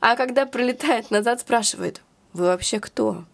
а 0.00 0.14
когда 0.16 0.46
прилетает 0.46 1.10
назад, 1.10 1.40
спрашивает, 1.40 2.00
«Вы 2.32 2.46
вообще 2.46 2.78
кто?» 2.78 3.24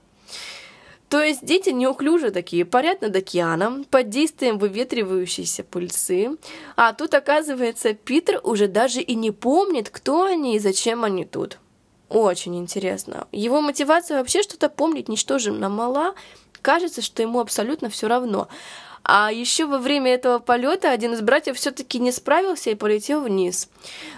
То 1.14 1.22
есть 1.22 1.44
дети 1.44 1.70
неуклюже 1.70 2.32
такие, 2.32 2.64
парят 2.64 3.00
над 3.00 3.14
океаном 3.14 3.84
под 3.84 4.08
действием 4.08 4.58
выветривающейся 4.58 5.62
пыльцы, 5.62 6.36
а 6.74 6.92
тут, 6.92 7.14
оказывается, 7.14 7.94
Питер 7.94 8.40
уже 8.42 8.66
даже 8.66 9.00
и 9.00 9.14
не 9.14 9.30
помнит, 9.30 9.90
кто 9.90 10.24
они 10.24 10.56
и 10.56 10.58
зачем 10.58 11.04
они 11.04 11.24
тут. 11.24 11.60
Очень 12.08 12.56
интересно. 12.56 13.28
Его 13.30 13.60
мотивация 13.60 14.18
вообще 14.18 14.42
что-то 14.42 14.68
помнить 14.68 15.08
ничтожно 15.08 15.68
мала, 15.68 16.16
кажется, 16.62 17.00
что 17.00 17.22
ему 17.22 17.38
абсолютно 17.38 17.90
все 17.90 18.08
равно. 18.08 18.48
А 19.04 19.30
еще 19.30 19.66
во 19.66 19.78
время 19.78 20.14
этого 20.14 20.40
полета 20.40 20.90
один 20.90 21.12
из 21.12 21.20
братьев 21.20 21.56
все-таки 21.58 22.00
не 22.00 22.10
справился 22.10 22.70
и 22.70 22.74
полетел 22.74 23.20
вниз. 23.20 23.68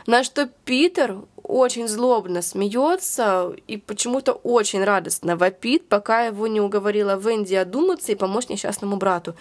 На 0.07 0.25
что 0.25 0.49
Питер 0.65 1.19
очень 1.47 1.87
злобно 1.87 2.43
смеется 2.43 3.55
и 3.69 3.77
почему-то 3.77 4.33
очень 4.33 4.83
радостно 4.83 5.37
вопит, 5.37 5.89
пока 5.89 6.23
его 6.23 6.47
не 6.49 6.61
уговорила 6.61 7.17
Венди 7.17 7.55
одуматься 7.55 8.13
и 8.13 8.17
помочь 8.17 8.49
несчастному 8.49 8.97
брату. 8.97 9.37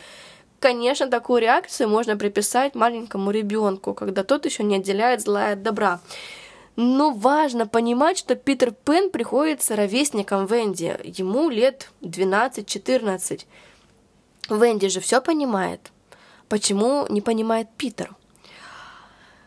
Конечно, 0.60 1.08
такую 1.08 1.42
реакцию 1.42 1.90
можно 1.90 2.16
приписать 2.16 2.76
маленькому 2.76 3.32
ребенку, 3.32 3.94
когда 3.94 4.24
тот 4.24 4.46
еще 4.46 4.64
не 4.64 4.78
отделяет 4.78 5.22
зла 5.22 5.50
от 5.50 5.64
добра. 5.64 6.00
Но 6.76 7.12
важно 7.12 7.68
понимать, 7.68 8.18
что 8.18 8.36
Питер 8.36 8.72
Пен 8.72 9.10
приходится 9.10 9.76
ровесником 9.76 10.46
Венди. 10.46 10.98
Ему 11.04 11.50
лет 11.50 11.92
12-14. 12.02 13.46
Венди 14.50 14.90
же 14.90 15.00
все 15.00 15.22
понимает. 15.22 15.92
Почему 16.50 17.08
не 17.10 17.22
понимает 17.22 17.68
Питер? 17.78 18.16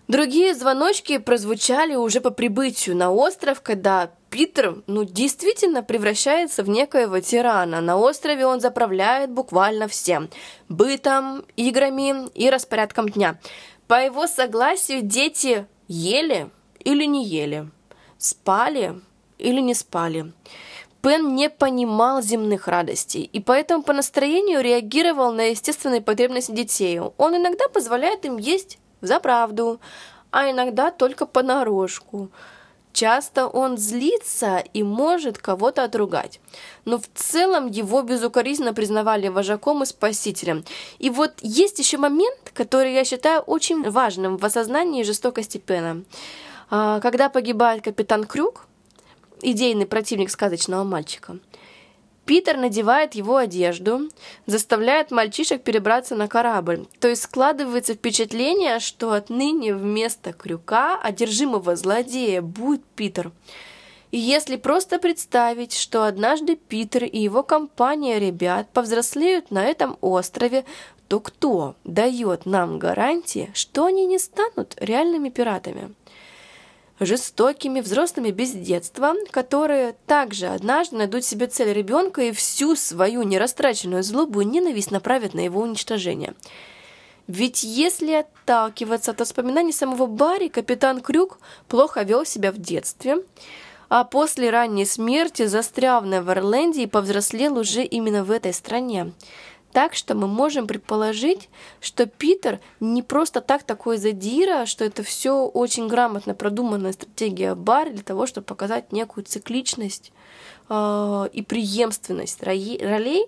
Другие 0.08 0.54
звоночки 0.54 1.18
прозвучали 1.18 1.94
уже 1.94 2.22
по 2.22 2.30
прибытию 2.30 2.96
на 2.96 3.12
остров, 3.12 3.60
когда 3.60 4.10
Питер, 4.30 4.82
ну, 4.86 5.04
действительно 5.04 5.82
превращается 5.82 6.62
в 6.62 6.68
некоего 6.70 7.20
тирана. 7.20 7.82
На 7.82 7.98
острове 7.98 8.46
он 8.46 8.60
заправляет 8.60 9.30
буквально 9.30 9.86
всем. 9.86 10.30
Бытом, 10.70 11.44
играми 11.56 12.28
и 12.30 12.48
распорядком 12.48 13.10
дня. 13.10 13.38
По 13.86 14.02
его 14.02 14.26
согласию 14.26 15.02
дети 15.02 15.66
ели 15.88 16.48
или 16.80 17.04
не 17.04 17.26
ели, 17.26 17.68
спали 18.16 18.98
или 19.36 19.60
не 19.60 19.74
спали. 19.74 20.32
Пен 21.02 21.34
не 21.34 21.50
понимал 21.50 22.22
земных 22.22 22.66
радостей, 22.66 23.22
и 23.22 23.40
поэтому 23.40 23.82
по 23.82 23.92
настроению 23.92 24.62
реагировал 24.62 25.32
на 25.32 25.50
естественные 25.50 26.00
потребности 26.00 26.52
детей. 26.52 26.98
Он 26.98 27.36
иногда 27.36 27.68
позволяет 27.68 28.24
им 28.24 28.38
есть 28.38 28.78
за 29.00 29.21
правду, 29.21 29.81
а 30.31 30.50
иногда 30.50 30.90
только 30.90 31.26
понарошку. 31.26 32.31
Часто 32.93 33.47
он 33.47 33.78
злится 33.78 34.59
и 34.73 34.83
может 34.83 35.38
кого-то 35.38 35.85
отругать. 35.85 36.40
Но 36.85 36.99
в 36.99 37.07
целом 37.14 37.69
его 37.69 38.02
безукоризненно 38.02 38.75
признавали 38.75 39.28
вожаком 39.28 39.83
и 39.83 39.87
спасителем. 39.87 40.64
И 40.99 41.11
вот 41.11 41.35
есть 41.40 41.78
еще 41.78 41.99
момент, 41.99 42.50
который 42.55 42.95
я 42.95 43.05
считаю 43.05 43.43
очень 43.43 43.88
важным 43.88 44.37
в 44.37 44.45
осознании 44.45 45.05
жестокости 45.05 45.59
Пена. 45.59 46.02
А, 46.71 46.99
когда 47.00 47.28
погибает 47.28 47.85
капитан 47.85 48.25
Крюк, 48.25 48.67
идейный 49.43 49.87
противник 49.87 50.31
сказочного 50.31 50.83
мальчика, 50.83 51.38
Питер 52.28 52.58
надевает 52.58 53.14
его 53.14 53.38
одежду, 53.38 54.11
заставляет 54.44 55.11
мальчишек 55.11 55.62
перебраться 55.62 56.14
на 56.14 56.28
корабль. 56.28 56.85
То 57.00 57.08
есть 57.08 57.23
складывается 57.23 57.94
впечатление, 57.94 58.80
что 58.80 59.12
отныне 59.12 59.75
вместо 59.75 60.35
крюка 60.35 61.00
одержимого 61.00 61.75
злодея 61.75 62.42
будет 62.42 62.85
Питер. 62.85 63.32
И 64.11 64.18
если 64.18 64.56
просто 64.56 64.99
представить, 64.99 65.73
что 65.73 66.04
однажды 66.04 66.56
Питер 66.56 67.04
и 67.04 67.18
его 67.18 67.42
компания 67.42 68.18
ребят 68.18 68.68
повзрослеют 68.75 69.50
на 69.50 69.64
этом 69.64 69.97
острове, 70.02 70.66
то 71.08 71.20
кто 71.20 71.76
дает 71.85 72.44
нам 72.44 72.78
гарантии, 72.78 73.50
что 73.54 73.87
они 73.87 74.04
не 74.04 74.18
станут 74.18 74.76
реальными 74.78 75.30
пиратами? 75.30 75.94
Жестокими 77.00 77.81
взрослыми 77.81 78.31
без 78.31 78.52
детства, 78.52 79.14
которые 79.31 79.95
также 80.07 80.47
однажды 80.47 80.97
найдут 80.97 81.25
себе 81.25 81.47
цель 81.47 81.73
ребенка 81.73 82.23
и 82.23 82.33
всю 82.33 82.76
свою 82.76 83.23
нерастраченную 83.23 84.02
злобу 84.02 84.40
и 84.40 84.45
ненависть 84.45 84.90
направят 84.90 85.35
на 85.35 85.40
его 85.40 85.61
уничтожение. 85.61 86.35
Ведь 87.26 87.62
если 87.62 88.12
отталкиваться 88.12 89.11
от 89.11 89.21
воспоминаний 89.21 89.73
самого 89.73 90.07
Барри, 90.07 90.49
капитан 90.49 91.00
Крюк 91.00 91.38
плохо 91.69 92.02
вел 92.02 92.25
себя 92.25 92.52
в 92.52 92.59
детстве, 92.59 93.19
а 93.90 94.05
после 94.05 94.50
ранней 94.50 94.87
смерти 94.87 95.47
застрял 95.47 96.00
в 96.00 96.07
Неверленде 96.07 96.83
и 96.83 96.87
повзрослел 96.87 97.59
уже 97.59 97.85
именно 97.85 98.25
в 98.25 98.31
этой 98.31 98.52
стране. 98.52 99.12
Так 99.72 99.94
что 99.94 100.14
мы 100.14 100.26
можем 100.26 100.66
предположить, 100.66 101.48
что 101.80 102.06
Питер 102.06 102.58
не 102.80 103.02
просто 103.02 103.40
так 103.40 103.62
такой 103.62 103.98
задира, 103.98 104.66
что 104.66 104.84
это 104.84 105.02
все 105.02 105.44
очень 105.44 105.88
грамотно 105.88 106.34
продуманная 106.34 106.92
стратегия 106.92 107.54
Бар 107.54 107.90
для 107.90 108.02
того, 108.02 108.26
чтобы 108.26 108.46
показать 108.46 108.92
некую 108.92 109.25
цикличность 109.25 110.12
э, 110.68 111.28
и 111.32 111.42
преемственность 111.42 112.42
ролей. 112.42 113.26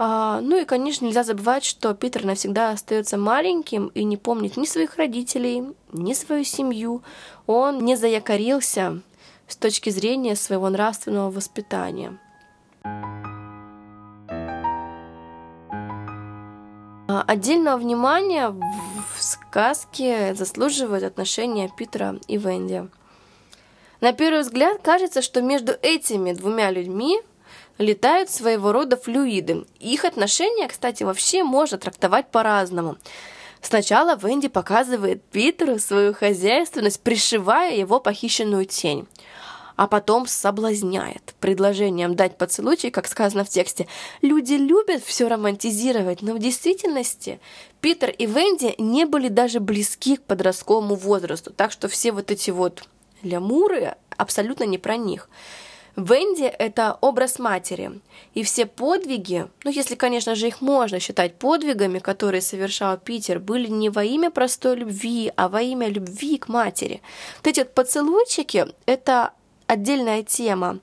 А, 0.00 0.40
ну 0.40 0.56
и, 0.56 0.64
конечно, 0.64 1.04
нельзя 1.04 1.24
забывать, 1.24 1.64
что 1.64 1.92
Питер 1.92 2.24
навсегда 2.24 2.70
остается 2.70 3.18
маленьким 3.18 3.88
и 3.88 4.04
не 4.04 4.16
помнит 4.16 4.56
ни 4.56 4.64
своих 4.64 4.96
родителей, 4.96 5.64
ни 5.92 6.14
свою 6.14 6.44
семью. 6.44 7.02
Он 7.46 7.84
не 7.84 7.96
заякорился 7.96 9.02
с 9.48 9.56
точки 9.56 9.90
зрения 9.90 10.36
своего 10.36 10.70
нравственного 10.70 11.30
воспитания. 11.30 12.18
Отдельного 17.08 17.78
внимания 17.78 18.50
в 18.50 19.22
сказке 19.22 20.34
заслуживают 20.34 21.04
отношения 21.04 21.70
Питера 21.74 22.18
и 22.28 22.36
Венди. 22.36 22.86
На 24.00 24.12
первый 24.12 24.42
взгляд 24.42 24.80
кажется, 24.82 25.22
что 25.22 25.40
между 25.40 25.72
этими 25.80 26.32
двумя 26.32 26.70
людьми 26.70 27.20
летают 27.78 28.30
своего 28.30 28.72
рода 28.72 28.96
флюиды. 28.96 29.64
Их 29.80 30.04
отношения, 30.04 30.68
кстати, 30.68 31.02
вообще 31.02 31.42
можно 31.42 31.78
трактовать 31.78 32.30
по-разному. 32.30 32.98
Сначала 33.62 34.16
Венди 34.16 34.48
показывает 34.48 35.22
Питеру 35.24 35.78
свою 35.78 36.14
хозяйственность, 36.14 37.00
пришивая 37.00 37.74
его 37.74 37.98
похищенную 38.00 38.66
тень 38.66 39.08
а 39.78 39.86
потом 39.86 40.26
соблазняет 40.26 41.34
предложением 41.38 42.16
дать 42.16 42.36
поцелуйчик, 42.36 42.92
как 42.92 43.06
сказано 43.06 43.44
в 43.44 43.48
тексте. 43.48 43.86
Люди 44.22 44.54
любят 44.54 45.04
все 45.04 45.28
романтизировать, 45.28 46.20
но 46.20 46.34
в 46.34 46.40
действительности 46.40 47.38
Питер 47.80 48.10
и 48.10 48.26
Венди 48.26 48.74
не 48.78 49.06
были 49.06 49.28
даже 49.28 49.60
близки 49.60 50.16
к 50.16 50.24
подростковому 50.24 50.96
возрасту, 50.96 51.52
так 51.52 51.70
что 51.70 51.86
все 51.86 52.10
вот 52.10 52.32
эти 52.32 52.50
вот 52.50 52.88
лямуры 53.22 53.94
абсолютно 54.16 54.64
не 54.64 54.78
про 54.78 54.96
них. 54.96 55.30
Венди— 55.94 56.44
это 56.58 56.98
образ 57.00 57.38
матери, 57.38 58.00
и 58.34 58.42
все 58.42 58.66
подвиги, 58.66 59.46
ну, 59.62 59.70
если, 59.70 59.94
конечно 59.94 60.34
же, 60.34 60.48
их 60.48 60.60
можно 60.60 60.98
считать 60.98 61.36
подвигами, 61.36 62.00
которые 62.00 62.40
совершал 62.40 62.96
Питер, 62.98 63.38
были 63.38 63.68
не 63.68 63.90
во 63.90 64.02
имя 64.02 64.30
простой 64.30 64.76
любви, 64.76 65.32
а 65.36 65.48
во 65.48 65.60
имя 65.60 65.88
любви 65.88 66.38
к 66.38 66.48
матери. 66.48 67.00
Вот 67.38 67.46
эти 67.46 67.60
вот 67.60 67.74
поцелуйчики— 67.74 68.66
это 68.86 69.32
отдельная 69.68 70.24
тема. 70.24 70.80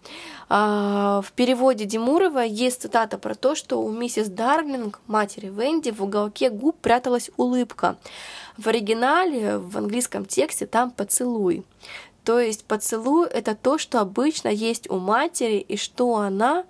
А, 0.47 1.21
в 1.21 1.33
переводе 1.33 1.83
Димурова 1.83 2.39
есть 2.39 2.83
цитата 2.83 3.17
про 3.17 3.35
то, 3.35 3.55
что 3.55 3.81
у 3.81 3.91
миссис 3.91 4.29
Дарлинг, 4.29 5.01
матери 5.07 5.47
Венди, 5.47 5.91
в 5.91 6.01
уголке 6.01 6.49
губ 6.49 6.77
пряталась 6.79 7.29
улыбка. 7.35 7.97
В 8.57 8.67
оригинале, 8.67 9.57
в 9.57 9.77
английском 9.77 10.25
тексте, 10.25 10.67
там 10.67 10.91
поцелуй. 10.91 11.65
То 12.23 12.39
есть 12.39 12.63
поцелуй— 12.65 13.27
это 13.31 13.55
то, 13.55 13.77
что 13.77 13.99
обычно 13.99 14.47
есть 14.47 14.89
у 14.89 14.97
матери, 14.99 15.57
и 15.57 15.77
что 15.77 16.15
она 16.15 16.63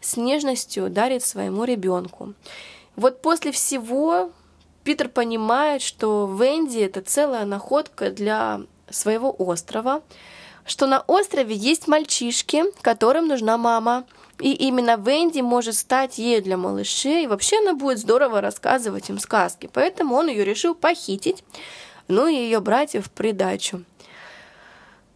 с 0.00 0.16
нежностью 0.16 0.90
дарит 0.90 1.24
своему 1.24 1.64
ребенку. 1.64 2.34
Вот 2.94 3.22
после 3.22 3.52
всего 3.52 4.30
Питер 4.84 5.08
понимает, 5.08 5.80
что 5.80 6.30
Венди— 6.38 6.78
это 6.80 7.00
целая 7.00 7.46
находка 7.46 8.10
для 8.10 8.60
своего 8.90 9.34
острова, 9.38 10.02
что 10.66 10.86
на 10.86 11.00
острове 11.00 11.54
есть 11.54 11.88
мальчишки, 11.88 12.64
которым 12.80 13.28
нужна 13.28 13.56
мама. 13.56 14.04
И 14.40 14.52
именно 14.52 14.96
Венди 14.96 15.40
может 15.40 15.76
стать 15.76 16.18
ею 16.18 16.42
для 16.42 16.56
малышей. 16.56 17.26
Вообще 17.26 17.58
она 17.58 17.74
будет 17.74 17.98
здорово 17.98 18.40
рассказывать 18.40 19.08
им 19.08 19.18
сказки. 19.18 19.70
Поэтому 19.72 20.16
он 20.16 20.28
ее 20.28 20.44
решил 20.44 20.74
похитить, 20.74 21.44
ну 22.08 22.26
и 22.26 22.34
ее 22.34 22.60
братьев 22.60 23.06
в 23.06 23.10
придачу. 23.10 23.84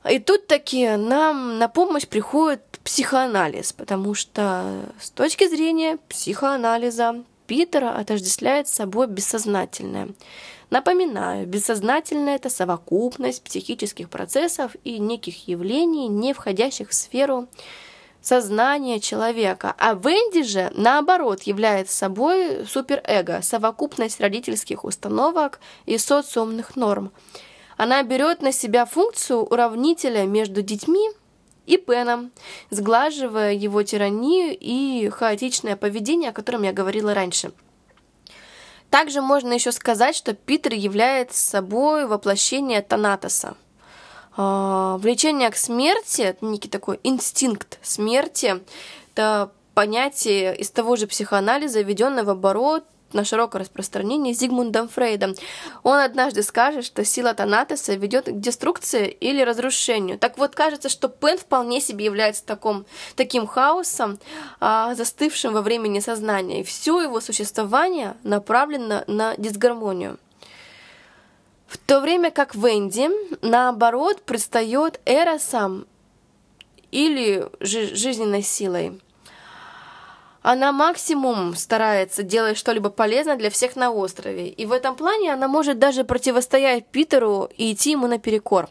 И 0.09 0.21
тут 0.21 0.47
таки 0.47 0.89
нам 0.97 1.59
на 1.59 1.69
помощь 1.69 2.07
приходит 2.07 2.63
психоанализ, 2.85 3.73
потому 3.73 4.15
что 4.15 4.85
с 5.01 5.11
точки 5.11 5.49
зрения 5.49 5.99
психоанализа 6.09 7.25
Питера 7.47 7.91
отождествляет 7.91 8.69
собой 8.69 9.09
бессознательное. 9.09 10.11
Напоминаю, 10.70 11.46
бессознательное– 11.46 12.35
это 12.37 12.50
совокупность 12.50 13.42
психических 13.42 14.11
процессов 14.11 14.76
и 14.85 14.98
неких 14.98 15.48
явлений, 15.48 16.09
не 16.09 16.35
входящих 16.35 16.90
в 16.90 16.94
сферу 16.94 17.48
сознания 18.20 19.00
человека. 19.00 19.74
А 19.78 19.94
Венди 19.94 20.42
же, 20.42 20.70
наоборот, 20.74 21.44
является 21.44 21.96
собой 21.96 22.66
суперэго, 22.66 23.40
совокупность 23.40 24.20
родительских 24.20 24.85
установок 24.85 25.59
и 25.87 25.96
социумных 25.96 26.76
норм. 26.76 27.12
Она 27.78 28.02
берет 28.02 28.42
на 28.42 28.52
себя 28.52 28.85
функцию 28.85 29.44
уравнителя 29.44 30.26
между 30.26 30.61
детьми 30.61 31.09
и 31.64 31.78
Пеном, 31.78 32.31
сглаживая 32.68 33.54
его 33.54 33.83
тиранию 33.85 34.54
и 34.59 35.09
хаотичное 35.09 35.76
поведение, 35.76 36.31
о 36.31 36.35
котором 36.35 36.62
я 36.62 36.72
говорила 36.72 37.14
раньше– 37.14 37.52
также 38.90 39.20
можно 39.20 39.53
еще 39.53 39.72
сказать, 39.72 40.16
что 40.16 40.35
Питер 40.35 40.74
является 40.74 41.42
собой 41.44 42.07
воплощение 42.07 42.83
Танатоса. 42.83 43.57
А, 44.37 44.96
влечение 44.98 45.51
к 45.51 45.57
смерти, 45.57 46.37
некий 46.40 46.68
такой 46.68 47.01
инстинкт 47.03 47.79
смерти, 47.83 48.62
это 49.12 49.51
понятие 49.74 50.57
из 50.57 50.70
того 50.70 50.96
же 50.96 51.07
психоанализа, 51.07 51.83
введенное 51.83 52.24
в 52.24 52.31
оборот 52.31 52.85
на 53.12 53.25
широкое 53.25 53.62
распространение 53.62 54.35
Зигмундом 54.35 54.88
Фрейдом. 54.88 55.35
Он 55.83 55.99
однажды 55.99 56.42
скажет, 56.42 56.85
что 56.85 57.05
сила 57.05 57.35
Танатоса 57.35 57.94
ведет 57.94 58.27
к 58.27 58.40
деструкции 58.40 59.09
или 59.09 59.42
разрушению. 59.42 60.18
Так 60.18 60.38
вот, 60.38 60.55
кажется, 60.55 60.88
что 60.88 61.09
Пен 61.09 61.38
вполне 61.38 61.81
себе 61.81 62.05
является 62.05 62.44
таком, 62.44 62.87
таким 63.16 63.47
хаосом, 63.47 64.18
а, 64.61 64.94
застывшим 64.94 65.53
во 65.53 65.62
времени 65.62 66.01
сознания. 66.01 66.61
И 66.61 66.64
все 66.64 67.01
его 67.01 67.21
существование 67.21 68.16
направлено 68.23 69.05
на 69.07 69.37
дисгармонию. 69.37 70.18
В 71.66 71.77
то 71.77 72.01
время 72.01 72.31
как 72.31 72.55
Венди, 72.55 73.11
наоборот, 73.42 74.23
предстает 74.23 75.01
Эросом 75.05 75.87
или 76.90 77.47
жи- 77.61 77.94
жизненной 77.94 78.42
силой. 78.42 79.01
Она 80.42 80.72
максимум 80.72 81.55
старается 81.57 82.22
делать 82.22 82.57
что-либо 82.57 82.90
полезное 82.90 83.37
для 83.37 83.51
всех 83.51 83.77
на 83.77 83.90
острове. 83.90 84.48
И 84.48 84.66
в 84.66 84.72
этом 84.72 84.94
плане 84.94 85.33
она 85.33 85.48
может 85.48 85.79
даже 85.79 86.05
противостоять 86.05 86.87
Питеру 86.87 87.48
и 87.57 87.72
идти 87.72 87.92
ему 87.92 88.07
наперекор. 88.07 88.68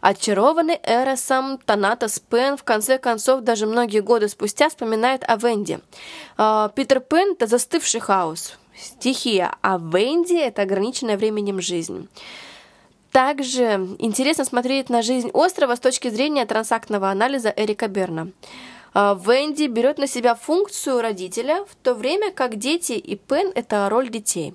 Очарованный 0.00 0.78
Эросом, 0.84 1.58
Танатос 1.58 2.20
Пен 2.20 2.56
в 2.56 2.62
конце 2.62 2.98
концов 2.98 3.40
даже 3.40 3.66
многие 3.66 4.00
годы 4.00 4.28
спустя 4.28 4.68
вспоминает 4.68 5.24
о 5.26 5.36
Венди. 5.36 5.80
А, 6.36 6.68
Питер 6.68 7.00
Пен– 7.00 7.32
это 7.38 7.46
застывший 7.48 8.00
хаос, 8.00 8.56
стихия, 8.76 9.56
а 9.60 9.78
Венди– 9.78 10.38
это 10.38 10.62
ограниченная 10.62 11.16
временем 11.16 11.60
жизнь. 11.60 12.08
также 13.10 13.88
интересно 13.98 14.44
смотреть 14.44 14.90
на 14.90 15.02
жизнь 15.02 15.30
острова 15.32 15.74
с 15.74 15.80
точки 15.80 16.08
зрения 16.08 16.46
трансактного 16.46 17.10
анализа 17.10 17.52
Эрика 17.56 17.88
Берна. 17.88 18.28
А, 18.94 19.14
Венди 19.14 19.66
берет 19.66 19.98
на 19.98 20.06
себя 20.06 20.34
функцию 20.34 21.00
родителя, 21.00 21.64
в 21.64 21.74
то 21.76 21.94
время 21.94 22.32
как 22.32 22.56
дети 22.56 22.92
и 22.92 23.16
Пен– 23.16 23.52
это 23.54 23.88
роль 23.88 24.08
детей. 24.08 24.54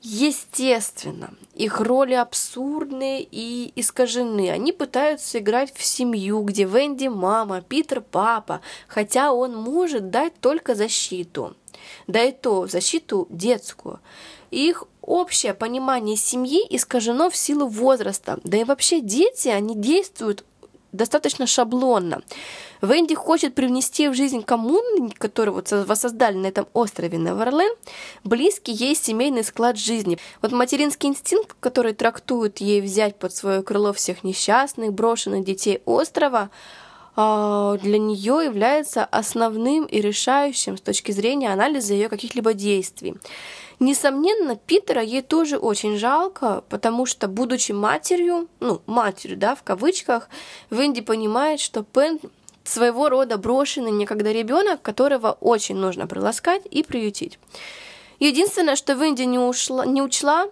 Естественно, 0.00 1.34
их 1.54 1.80
роли 1.80 2.14
абсурдны 2.14 3.26
и 3.30 3.72
искажены. 3.74 4.50
Они 4.50 4.72
пытаются 4.72 5.38
играть 5.38 5.74
в 5.74 5.84
семью, 5.84 6.42
где 6.42 6.64
Венди– 6.64 7.08
мама, 7.08 7.62
Питер– 7.62 8.00
папа, 8.10 8.60
хотя 8.86 9.32
он 9.32 9.56
может 9.56 10.10
дать 10.10 10.34
только 10.40 10.76
защиту. 10.76 11.56
Да 12.06 12.22
и 12.22 12.32
то 12.32 12.66
защиту 12.66 13.26
детскую. 13.28 13.98
Их 14.50 14.84
общее 15.02 15.52
понимание 15.52 16.16
семьи 16.16 16.64
искажено 16.70 17.28
в 17.28 17.36
силу 17.36 17.66
возраста. 17.66 18.38
Да 18.44 18.56
и 18.56 18.64
вообще 18.64 19.00
дети, 19.00 19.48
они 19.48 19.74
действуют 19.74 20.44
достаточно 20.92 21.46
шаблонно. 21.46 22.22
Венди 22.80 23.14
хочет 23.14 23.54
привнести 23.54 24.08
в 24.08 24.14
жизнь 24.14 24.42
коммуны, 24.42 25.10
которые 25.18 25.54
вот 25.54 25.70
воссоздали 25.70 26.36
на 26.36 26.46
этом 26.46 26.66
острове 26.72 27.18
Неверлен, 27.18 27.74
близкий 28.24 28.72
ей 28.72 28.94
семейный 28.94 29.44
склад 29.44 29.76
жизни. 29.76 30.18
Вот 30.42 30.52
материнский 30.52 31.08
инстинкт, 31.08 31.56
который 31.60 31.92
трактует 31.92 32.58
ей 32.58 32.80
взять 32.80 33.16
под 33.16 33.34
свое 33.34 33.62
крыло 33.62 33.92
всех 33.92 34.24
несчастных, 34.24 34.92
брошенных 34.92 35.44
детей 35.44 35.82
острова, 35.84 36.50
а, 37.16 37.76
для 37.78 37.98
нее 37.98 38.44
является 38.44 39.04
основным 39.04 39.86
и 39.86 40.00
решающим 40.00 40.76
с 40.76 40.80
точки 40.80 41.10
зрения 41.10 41.52
анализа 41.52 41.92
ее 41.94 42.08
каких-либо 42.08 42.54
действий. 42.54 43.16
Несомненно, 43.80 44.56
Питера 44.56 45.02
ей 45.02 45.22
тоже 45.22 45.56
очень 45.56 45.98
жалко, 45.98 46.64
потому 46.68 47.06
что, 47.06 47.28
будучи 47.28 47.70
матерью, 47.70 48.48
ну, 48.58 48.80
матерью, 48.86 49.36
да, 49.36 49.54
в 49.54 49.62
кавычках, 49.62 50.28
Венди 50.70 51.00
понимает, 51.00 51.60
что 51.60 51.84
Пен 51.84 52.18
своего 52.64 53.08
рода 53.08 53.38
брошенный 53.38 53.92
некогда 53.92 54.32
ребенок, 54.32 54.82
которого 54.82 55.38
очень 55.40 55.76
нужно 55.76 56.06
приласкать 56.06 56.62
и 56.68 56.82
приютить. 56.82 57.38
Единственное, 58.18 58.74
что 58.74 58.94
Венди 58.94 59.22
не, 59.22 59.38
ушла, 59.38 59.86
не 59.86 60.02
учла, 60.02 60.48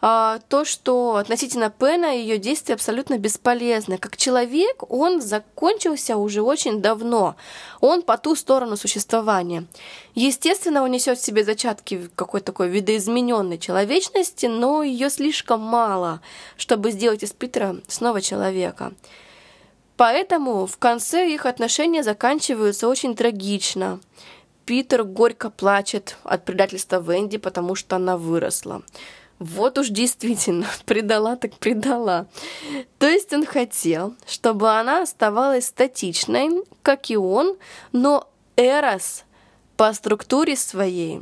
то, 0.00 0.64
что 0.64 1.16
относительно 1.16 1.70
Пена 1.70 2.14
ее 2.16 2.38
действия 2.38 2.74
абсолютно 2.74 3.18
бесполезны. 3.18 3.98
Как 3.98 4.16
человек 4.16 4.90
он 4.90 5.20
закончился 5.20 6.16
уже 6.16 6.42
очень 6.42 6.82
давно. 6.82 7.36
Он 7.80 8.02
по 8.02 8.18
ту 8.18 8.36
сторону 8.36 8.76
существования. 8.76 9.66
Естественно, 10.14 10.82
он 10.82 10.90
несет 10.90 11.18
в 11.18 11.24
себе 11.24 11.44
зачатки 11.44 12.10
какой-то 12.14 12.46
такой 12.46 12.68
видоизмененной 12.68 13.58
человечности, 13.58 14.46
но 14.46 14.82
ее 14.82 15.10
слишком 15.10 15.60
мало, 15.60 16.20
чтобы 16.56 16.90
сделать 16.90 17.22
из 17.22 17.32
Питера 17.32 17.76
снова 17.88 18.20
человека. 18.20 18.92
Поэтому 19.96 20.66
в 20.66 20.76
конце 20.76 21.32
их 21.32 21.46
отношения 21.46 22.02
заканчиваются 22.02 22.86
очень 22.86 23.16
трагично. 23.16 23.98
Питер 24.66 25.04
горько 25.04 25.48
плачет 25.48 26.18
от 26.22 26.44
предательства 26.44 27.00
Венди, 27.00 27.38
потому 27.38 27.74
что 27.74 27.96
она 27.96 28.18
выросла. 28.18 28.82
Вот 29.38 29.78
уж 29.78 29.88
действительно, 29.88 30.66
предала 30.86 31.36
так 31.36 31.54
предала. 31.54 32.26
То 32.98 33.06
есть 33.06 33.32
он 33.32 33.44
хотел, 33.44 34.14
чтобы 34.26 34.70
она 34.70 35.02
оставалась 35.02 35.66
статичной, 35.66 36.64
как 36.82 37.10
и 37.10 37.16
он, 37.16 37.56
но 37.92 38.28
Эрос 38.56 39.24
по 39.76 39.92
структуре 39.92 40.56
своей 40.56 41.20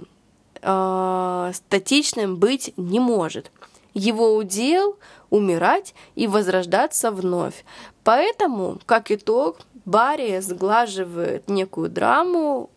э, 0.62 1.52
статичным 1.54 2.36
быть 2.36 2.72
не 2.76 3.00
может. 3.00 3.50
Его 3.94 4.36
удел 4.36 4.96
умирать 5.30 5.94
и 6.14 6.26
возрождаться 6.26 7.10
вновь. 7.10 7.64
Поэтому, 8.04 8.78
как 8.86 9.10
итог, 9.10 9.58
Барри 9.84 10.38
сглаживает 10.40 11.48
некую 11.48 11.90
драму, 11.90 12.70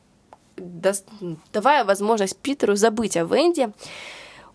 давая 1.53 1.85
возможность 1.85 2.37
Питеру 2.37 2.75
забыть 2.75 3.15
о 3.17 3.23
Венди, 3.23 3.71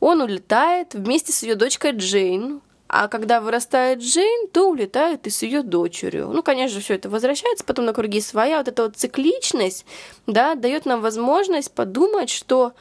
он 0.03 0.21
улетает 0.21 0.95
вместе 0.95 1.33
с 1.33 1.45
ее 1.45 1.55
дочкой 1.55 1.93
Джейн, 1.93 2.61
а 2.89 3.07
когда 3.07 3.41
вырастает 3.41 4.01
Джейн, 4.01 4.49
то 4.49 4.69
улетает 4.69 5.29
и 5.29 5.31
с 5.31 5.43
ее 5.43 5.63
дочерью. 5.63 6.29
Ну, 6.29 6.43
конечно, 6.43 6.81
все 6.81 6.95
это 6.95 7.09
возвращается 7.09 7.65
потом 7.65 7.85
на 7.85 7.93
круги 7.93 8.21
своя. 8.21 8.59
Вот 8.59 8.67
эта 8.67 8.83
вот 8.83 8.97
цикличность, 8.97 9.87
да, 10.27 10.57
дает 10.57 10.87
нам 10.87 11.03
возможность 11.03 11.71
подумать, 11.71 12.31
что 12.31 12.73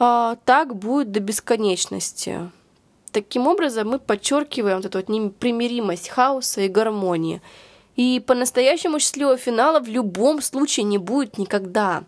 э, 0.00 0.36
так 0.46 0.74
будет 0.74 1.12
до 1.12 1.20
бесконечности. 1.20 2.50
Таким 3.12 3.46
образом, 3.46 3.90
мы 3.90 3.98
подчеркиваем 3.98 4.78
вот 4.78 4.86
эту 4.86 4.98
вот 4.98 5.10
непримиримость 5.10 6.08
хаоса 6.08 6.62
и 6.62 6.68
гармонии. 6.68 7.42
И 7.94 8.24
по-настоящему 8.26 9.00
счастливого 9.00 9.36
финала 9.36 9.80
в 9.80 9.88
любом 9.88 10.40
случае 10.40 10.84
не 10.84 10.96
будет 10.96 11.36
никогда. 11.36 12.04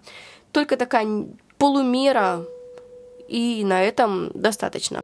Только 0.51 0.79
такая 0.79 1.27
полумера 1.59 2.47
и 3.29 3.65
на 3.65 3.83
этом 3.83 4.31
достаточно. 4.35 5.01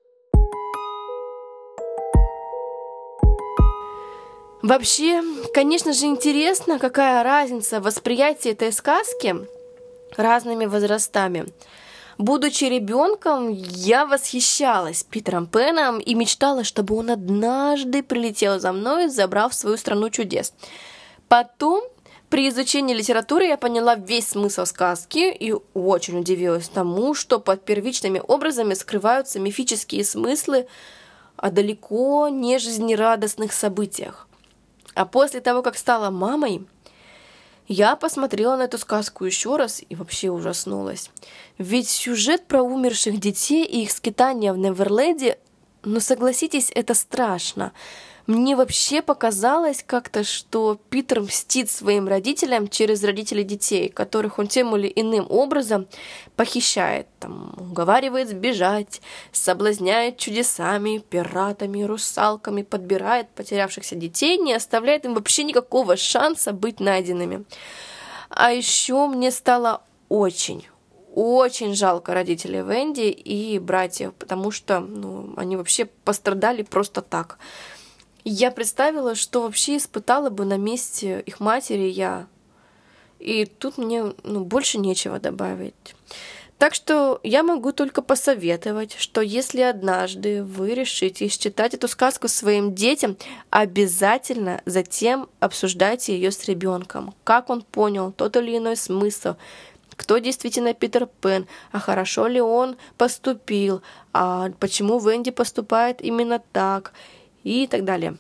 Вообще, 4.63 5.23
конечно 5.53 5.93
же, 5.93 6.07
интересно, 6.07 6.79
какая 6.79 7.25
разница 7.25 7.81
в 7.81 7.85
восприятии 7.85 8.53
этой 8.53 8.73
сказки 8.73 9.35
разными 10.17 10.67
возрастами. 10.67 11.47
Будучи 12.17 12.65
ребенком, 12.65 13.49
я 13.51 14.07
восхищалась 14.07 15.03
Питером 15.03 15.47
Пеном 15.49 15.99
и 15.99 16.15
мечтала, 16.15 16.63
чтобы 16.63 16.95
он 16.95 17.11
однажды 17.11 18.05
прилетел 18.05 18.61
за 18.61 18.73
мной, 18.73 19.09
забрав 19.09 19.53
свою 19.53 19.77
страну 19.77 20.11
чудес. 20.11 20.53
Потом 21.29 21.83
при 22.33 22.49
изучении 22.49 22.95
литературы 22.95 23.45
я 23.45 23.59
поняла 23.59 23.95
весь 23.95 24.29
смысл 24.29 24.65
сказки 24.65 25.31
и 25.31 25.55
очень 25.75 26.21
удивилась 26.21 26.67
тому, 26.67 27.13
что 27.13 27.39
под 27.39 27.63
первичными 27.63 28.23
образами 28.27 28.73
скрываются 28.73 29.39
мифические 29.39 30.03
смыслы 30.03 30.67
о 31.37 31.51
далеко 31.51 32.31
не 32.31 32.57
жизнерадостных 32.57 33.53
событиях. 33.53 34.29
А 34.95 35.05
после 35.05 35.43
того, 35.43 35.61
как 35.61 35.77
стала 35.77 36.09
мамой, 36.09 36.67
я 37.69 37.97
посмотрела 37.97 38.57
на 38.57 38.63
эту 38.63 38.79
сказку 38.79 39.27
еще 39.27 39.57
раз 39.57 39.83
и 39.87 39.95
вообще 39.95 40.31
ужаснулась. 40.31 41.11
Ведь 41.59 41.91
сюжет 41.91 42.47
про 42.47 42.63
умерших 42.63 43.21
детей 43.21 43.63
и 43.67 43.83
их 43.83 43.91
скитания 43.91 44.55
в 44.55 44.57
Неверленде, 44.57 45.39
ну 45.83 46.01
согласитесь, 46.01 46.73
это 46.75 46.95
страшно. 46.95 47.75
Мне 48.33 48.57
вообще 48.57 49.03
показалось 49.03 49.85
как-то, 49.87 50.25
что 50.25 50.81
Питер 50.89 51.21
мстит 51.21 51.69
своим 51.69 52.09
родителям 52.09 52.67
через 52.67 53.05
родителей 53.05 53.45
детей, 53.45 53.91
которых 53.91 54.39
он 54.39 54.47
тем 54.47 54.75
или 54.75 54.91
иным 54.97 55.27
образом 55.29 55.87
похищает, 56.35 57.09
там, 57.21 57.53
уговаривает 57.59 58.31
сбежать, 58.31 59.03
соблазняет 59.33 60.17
чудесами, 60.17 60.97
пиратами, 60.97 61.83
русалками, 61.83 62.63
подбирает 62.63 63.29
потерявшихся 63.29 63.97
детей, 63.97 64.39
не 64.39 64.55
оставляет 64.55 65.05
им 65.05 65.13
вообще 65.13 65.45
никакого 65.45 65.99
шанса 65.99 66.55
быть 66.55 66.81
найденными. 66.81 67.45
А 68.31 68.51
еще 68.51 69.09
мне 69.09 69.31
стало 69.31 69.83
очень, 70.09 70.67
очень 71.15 71.75
жалко 71.75 72.15
родителей 72.15 72.63
Венди 72.63 73.11
и 73.11 73.59
братьев, 73.59 74.15
потому 74.15 74.51
что 74.51 74.81
ну, 74.81 75.35
они 75.37 75.59
вообще 75.59 75.85
пострадали 75.85 76.63
просто 76.63 77.03
так. 77.03 77.39
Я 78.25 78.51
представила, 78.51 79.15
что 79.15 79.43
вообще 79.43 79.77
испытала 79.77 80.31
бы 80.31 80.45
на 80.45 80.57
месте 80.57 81.23
их 81.27 81.41
матери 81.41 81.89
я. 81.89 82.27
И 83.19 83.47
тут 83.47 83.79
мне 83.79 84.15
ну, 84.23 84.45
больше 84.45 84.79
нечего 84.79 85.19
добавить. 85.19 85.95
Так 86.59 86.75
что 86.75 87.19
я 87.25 87.43
могу 87.43 87.73
только 87.73 88.03
посоветовать, 88.03 88.95
что 88.97 89.21
если 89.21 89.63
однажды 89.63 90.45
вы 90.45 90.75
решите 90.75 91.27
считать 91.27 91.75
эту 91.75 91.89
сказку 91.89 92.29
своим 92.29 92.73
детям, 92.73 93.17
обязательно 93.51 94.63
затем 94.65 95.29
обсуждайте 95.41 96.15
ее 96.15 96.31
с 96.31 96.45
ребенком, 96.45 97.15
как 97.25 97.51
он 97.51 97.63
понял 97.63 98.13
тот 98.13 98.37
или 98.37 98.59
иной 98.59 98.77
смысл, 98.77 99.35
кто 99.97 100.19
действительно 100.19 100.73
Питер 100.73 101.09
Пен, 101.21 101.49
а 101.73 101.81
хорошо 101.81 102.29
ли 102.29 102.41
он 102.41 102.77
поступил, 102.97 103.83
а 104.13 104.51
почему 104.61 105.01
Венди 105.01 105.33
поступает 105.33 106.01
именно 106.01 106.41
так 106.53 106.93
и 107.45 107.67
так 107.67 107.85
далее. 107.85 108.17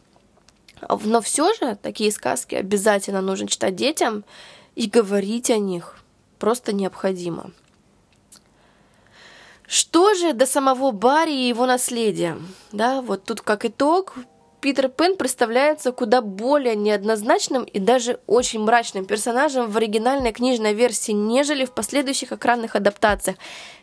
Но 1.05 1.21
все 1.21 1.53
же 1.55 1.77
такие 1.77 2.11
сказки 2.11 2.55
обязательно 2.55 3.21
нужно 3.21 3.47
читать 3.47 3.77
детям 3.77 4.25
и 4.75 4.89
говорить 4.89 5.51
о 5.51 5.59
них 5.59 5.99
просто 6.39 6.73
необходимо. 6.73 7.53
Что 9.67 10.13
же 10.15 10.33
до 10.33 10.45
самого 10.45 10.91
Барри 10.91 11.33
и 11.33 11.49
его 11.49 11.67
наследия? 11.67 12.37
Да, 12.73 13.01
вот 13.01 13.25
тут 13.25 13.41
как 13.41 13.65
итог, 13.65 14.15
Питер 14.63 14.89
Пен 14.89 15.17
представляется 15.17 15.91
куда 15.91 16.23
более 16.23 16.77
неоднозначным 16.77 17.65
и 17.65 17.81
даже 17.81 18.21
очень 18.29 18.61
мрачным 18.61 19.05
персонажем 19.05 19.69
в 19.69 19.77
оригинальной 19.77 20.31
книжной 20.31 20.73
версии, 20.73 21.11
нежели 21.11 21.65
в 21.65 21.73
последующих 21.73 22.31
экранных 22.31 22.77
адаптациях. 22.77 23.39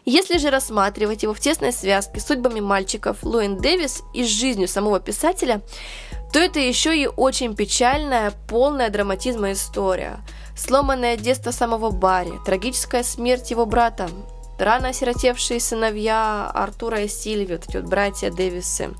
Если 0.06 0.38
же 0.38 0.50
рассматривать 0.50 1.24
его 1.24 1.34
в 1.34 1.40
тесной 1.42 1.74
связке 1.74 2.22
с 2.22 2.28
судьбами 2.28 2.62
мальчиков 2.62 3.24
Луэн 3.24 3.58
Дэвис 3.58 4.04
и 4.14 4.24
с 4.24 4.28
жизнью 4.28 4.70
самого 4.70 5.02
писателя, 5.02 5.60
то 6.32 6.40
это 6.40 6.62
еще 6.62 6.98
и 6.98 7.08
очень 7.08 7.58
печальная, 7.58 8.32
полная 8.48 8.90
драматизма 8.90 9.52
история. 9.52 10.20
Сломанное 10.56 11.18
детство 11.18 11.52
самого 11.52 11.90
Барри, 11.90 12.40
трагическая 12.46 13.04
смерть 13.04 13.52
его 13.52 13.66
брата, 13.66 14.10
рано 14.58 14.90
осиротевшие 14.90 15.60
сыновья 15.60 16.50
Артура 16.54 17.02
и 17.02 17.10
Сильви, 17.10 17.56
вот 17.56 17.68
эти 17.68 17.76
вот 17.76 17.86
братья 17.88 18.32
Дэвисы, 18.32 18.92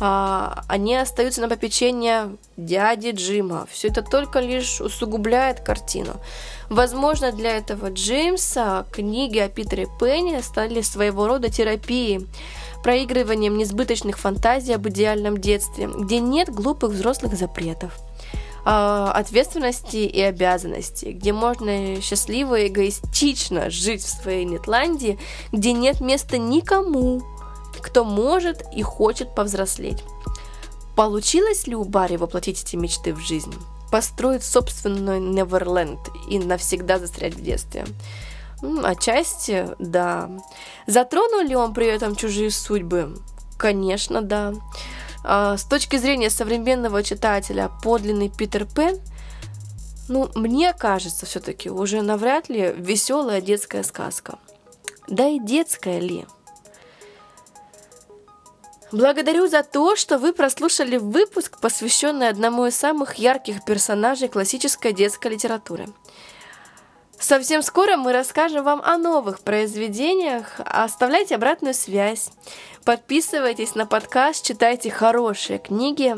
а, 0.00 0.64
они 0.66 0.96
остаются 0.96 1.42
на 1.42 1.48
попечение 1.48 2.36
дяди 2.56 3.10
Джима. 3.10 3.66
Все 3.70 3.88
это 3.88 4.02
только 4.02 4.40
лишь 4.40 4.80
усугубляет 4.80 5.60
картину. 5.60 6.14
Возможно, 6.70 7.32
для 7.32 7.56
этого 7.56 7.90
Джеймса 7.90 8.86
книги 8.90 9.38
о 9.38 9.48
Питере 9.48 9.88
Пенне 10.00 10.42
стали 10.42 10.80
своего 10.80 11.26
рода 11.26 11.50
терапией, 11.50 12.26
проигрыванием 12.82 13.58
несбыточных 13.58 14.18
фантазий 14.18 14.72
об 14.72 14.88
идеальном 14.88 15.36
детстве, 15.36 15.86
где 15.86 16.18
нет 16.18 16.48
глупых 16.48 16.92
взрослых 16.92 17.34
запретов 17.34 17.92
а, 18.64 19.12
ответственности 19.12 19.98
и 19.98 20.20
обязанности, 20.22 21.06
где 21.06 21.32
можно 21.32 22.00
счастливо 22.00 22.58
и 22.58 22.68
эгоистично 22.68 23.68
жить 23.68 24.02
в 24.02 24.08
своей 24.08 24.44
Нетландии, 24.44 25.18
где 25.52 25.72
нет 25.72 26.00
места 26.00 26.38
никому, 26.38 27.22
кто 27.80 28.04
может 28.04 28.62
и 28.74 28.82
хочет 28.82 29.34
повзрослеть. 29.34 30.04
Получилось 30.96 31.66
ли 31.66 31.74
у 31.74 31.84
Барри 31.84 32.16
воплотить 32.16 32.62
эти 32.62 32.76
мечты 32.76 33.14
в 33.14 33.20
жизнь? 33.20 33.54
Построить 33.90 34.44
собственный 34.44 35.18
Неверленд 35.18 36.00
и 36.28 36.38
навсегда 36.38 36.98
застрять 36.98 37.34
в 37.34 37.42
детстве? 37.42 37.86
Отчасти, 38.82 39.68
да. 39.78 40.30
Затронул 40.86 41.40
ли 41.40 41.56
он 41.56 41.72
при 41.72 41.86
этом 41.86 42.14
чужие 42.14 42.50
судьбы? 42.50 43.16
Конечно, 43.56 44.22
да. 44.22 44.52
А, 45.24 45.56
с 45.56 45.64
точки 45.64 45.96
зрения 45.96 46.30
современного 46.30 47.02
читателя, 47.02 47.70
подлинный 47.82 48.28
Питер 48.28 48.66
Пен, 48.66 48.98
ну, 50.08 50.28
мне 50.34 50.72
кажется, 50.72 51.24
все-таки 51.24 51.70
уже 51.70 52.02
навряд 52.02 52.48
ли 52.48 52.74
веселая 52.76 53.40
детская 53.40 53.82
сказка. 53.82 54.38
Да 55.08 55.26
и 55.26 55.38
детская 55.38 56.00
ли? 56.00 56.26
Благодарю 58.92 59.46
за 59.46 59.62
то, 59.62 59.94
что 59.94 60.18
вы 60.18 60.32
прослушали 60.32 60.96
выпуск, 60.96 61.60
посвященный 61.60 62.28
одному 62.28 62.66
из 62.66 62.74
самых 62.74 63.14
ярких 63.14 63.64
персонажей 63.64 64.28
классической 64.28 64.92
детской 64.92 65.28
литературы. 65.32 65.86
Совсем 67.18 67.62
скоро 67.62 67.96
мы 67.96 68.12
расскажем 68.12 68.64
вам 68.64 68.80
о 68.82 68.96
новых 68.96 69.40
произведениях. 69.40 70.58
Оставляйте 70.64 71.36
обратную 71.36 71.74
связь, 71.74 72.30
подписывайтесь 72.84 73.74
на 73.74 73.86
подкаст, 73.86 74.44
читайте 74.44 74.90
хорошие 74.90 75.58
книги, 75.58 76.16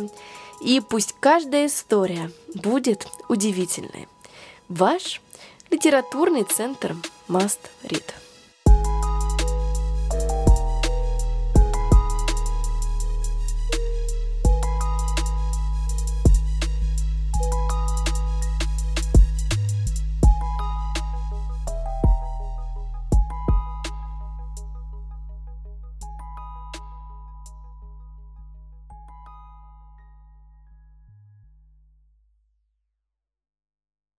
и 0.63 0.81
пусть 0.81 1.15
каждая 1.21 1.67
история 1.67 2.31
будет 2.55 3.07
удивительной. 3.29 4.09
Ваш 4.69 5.21
литературный 5.71 6.45
центр 6.45 6.95
Must 7.29 7.59
Read. 7.83 8.05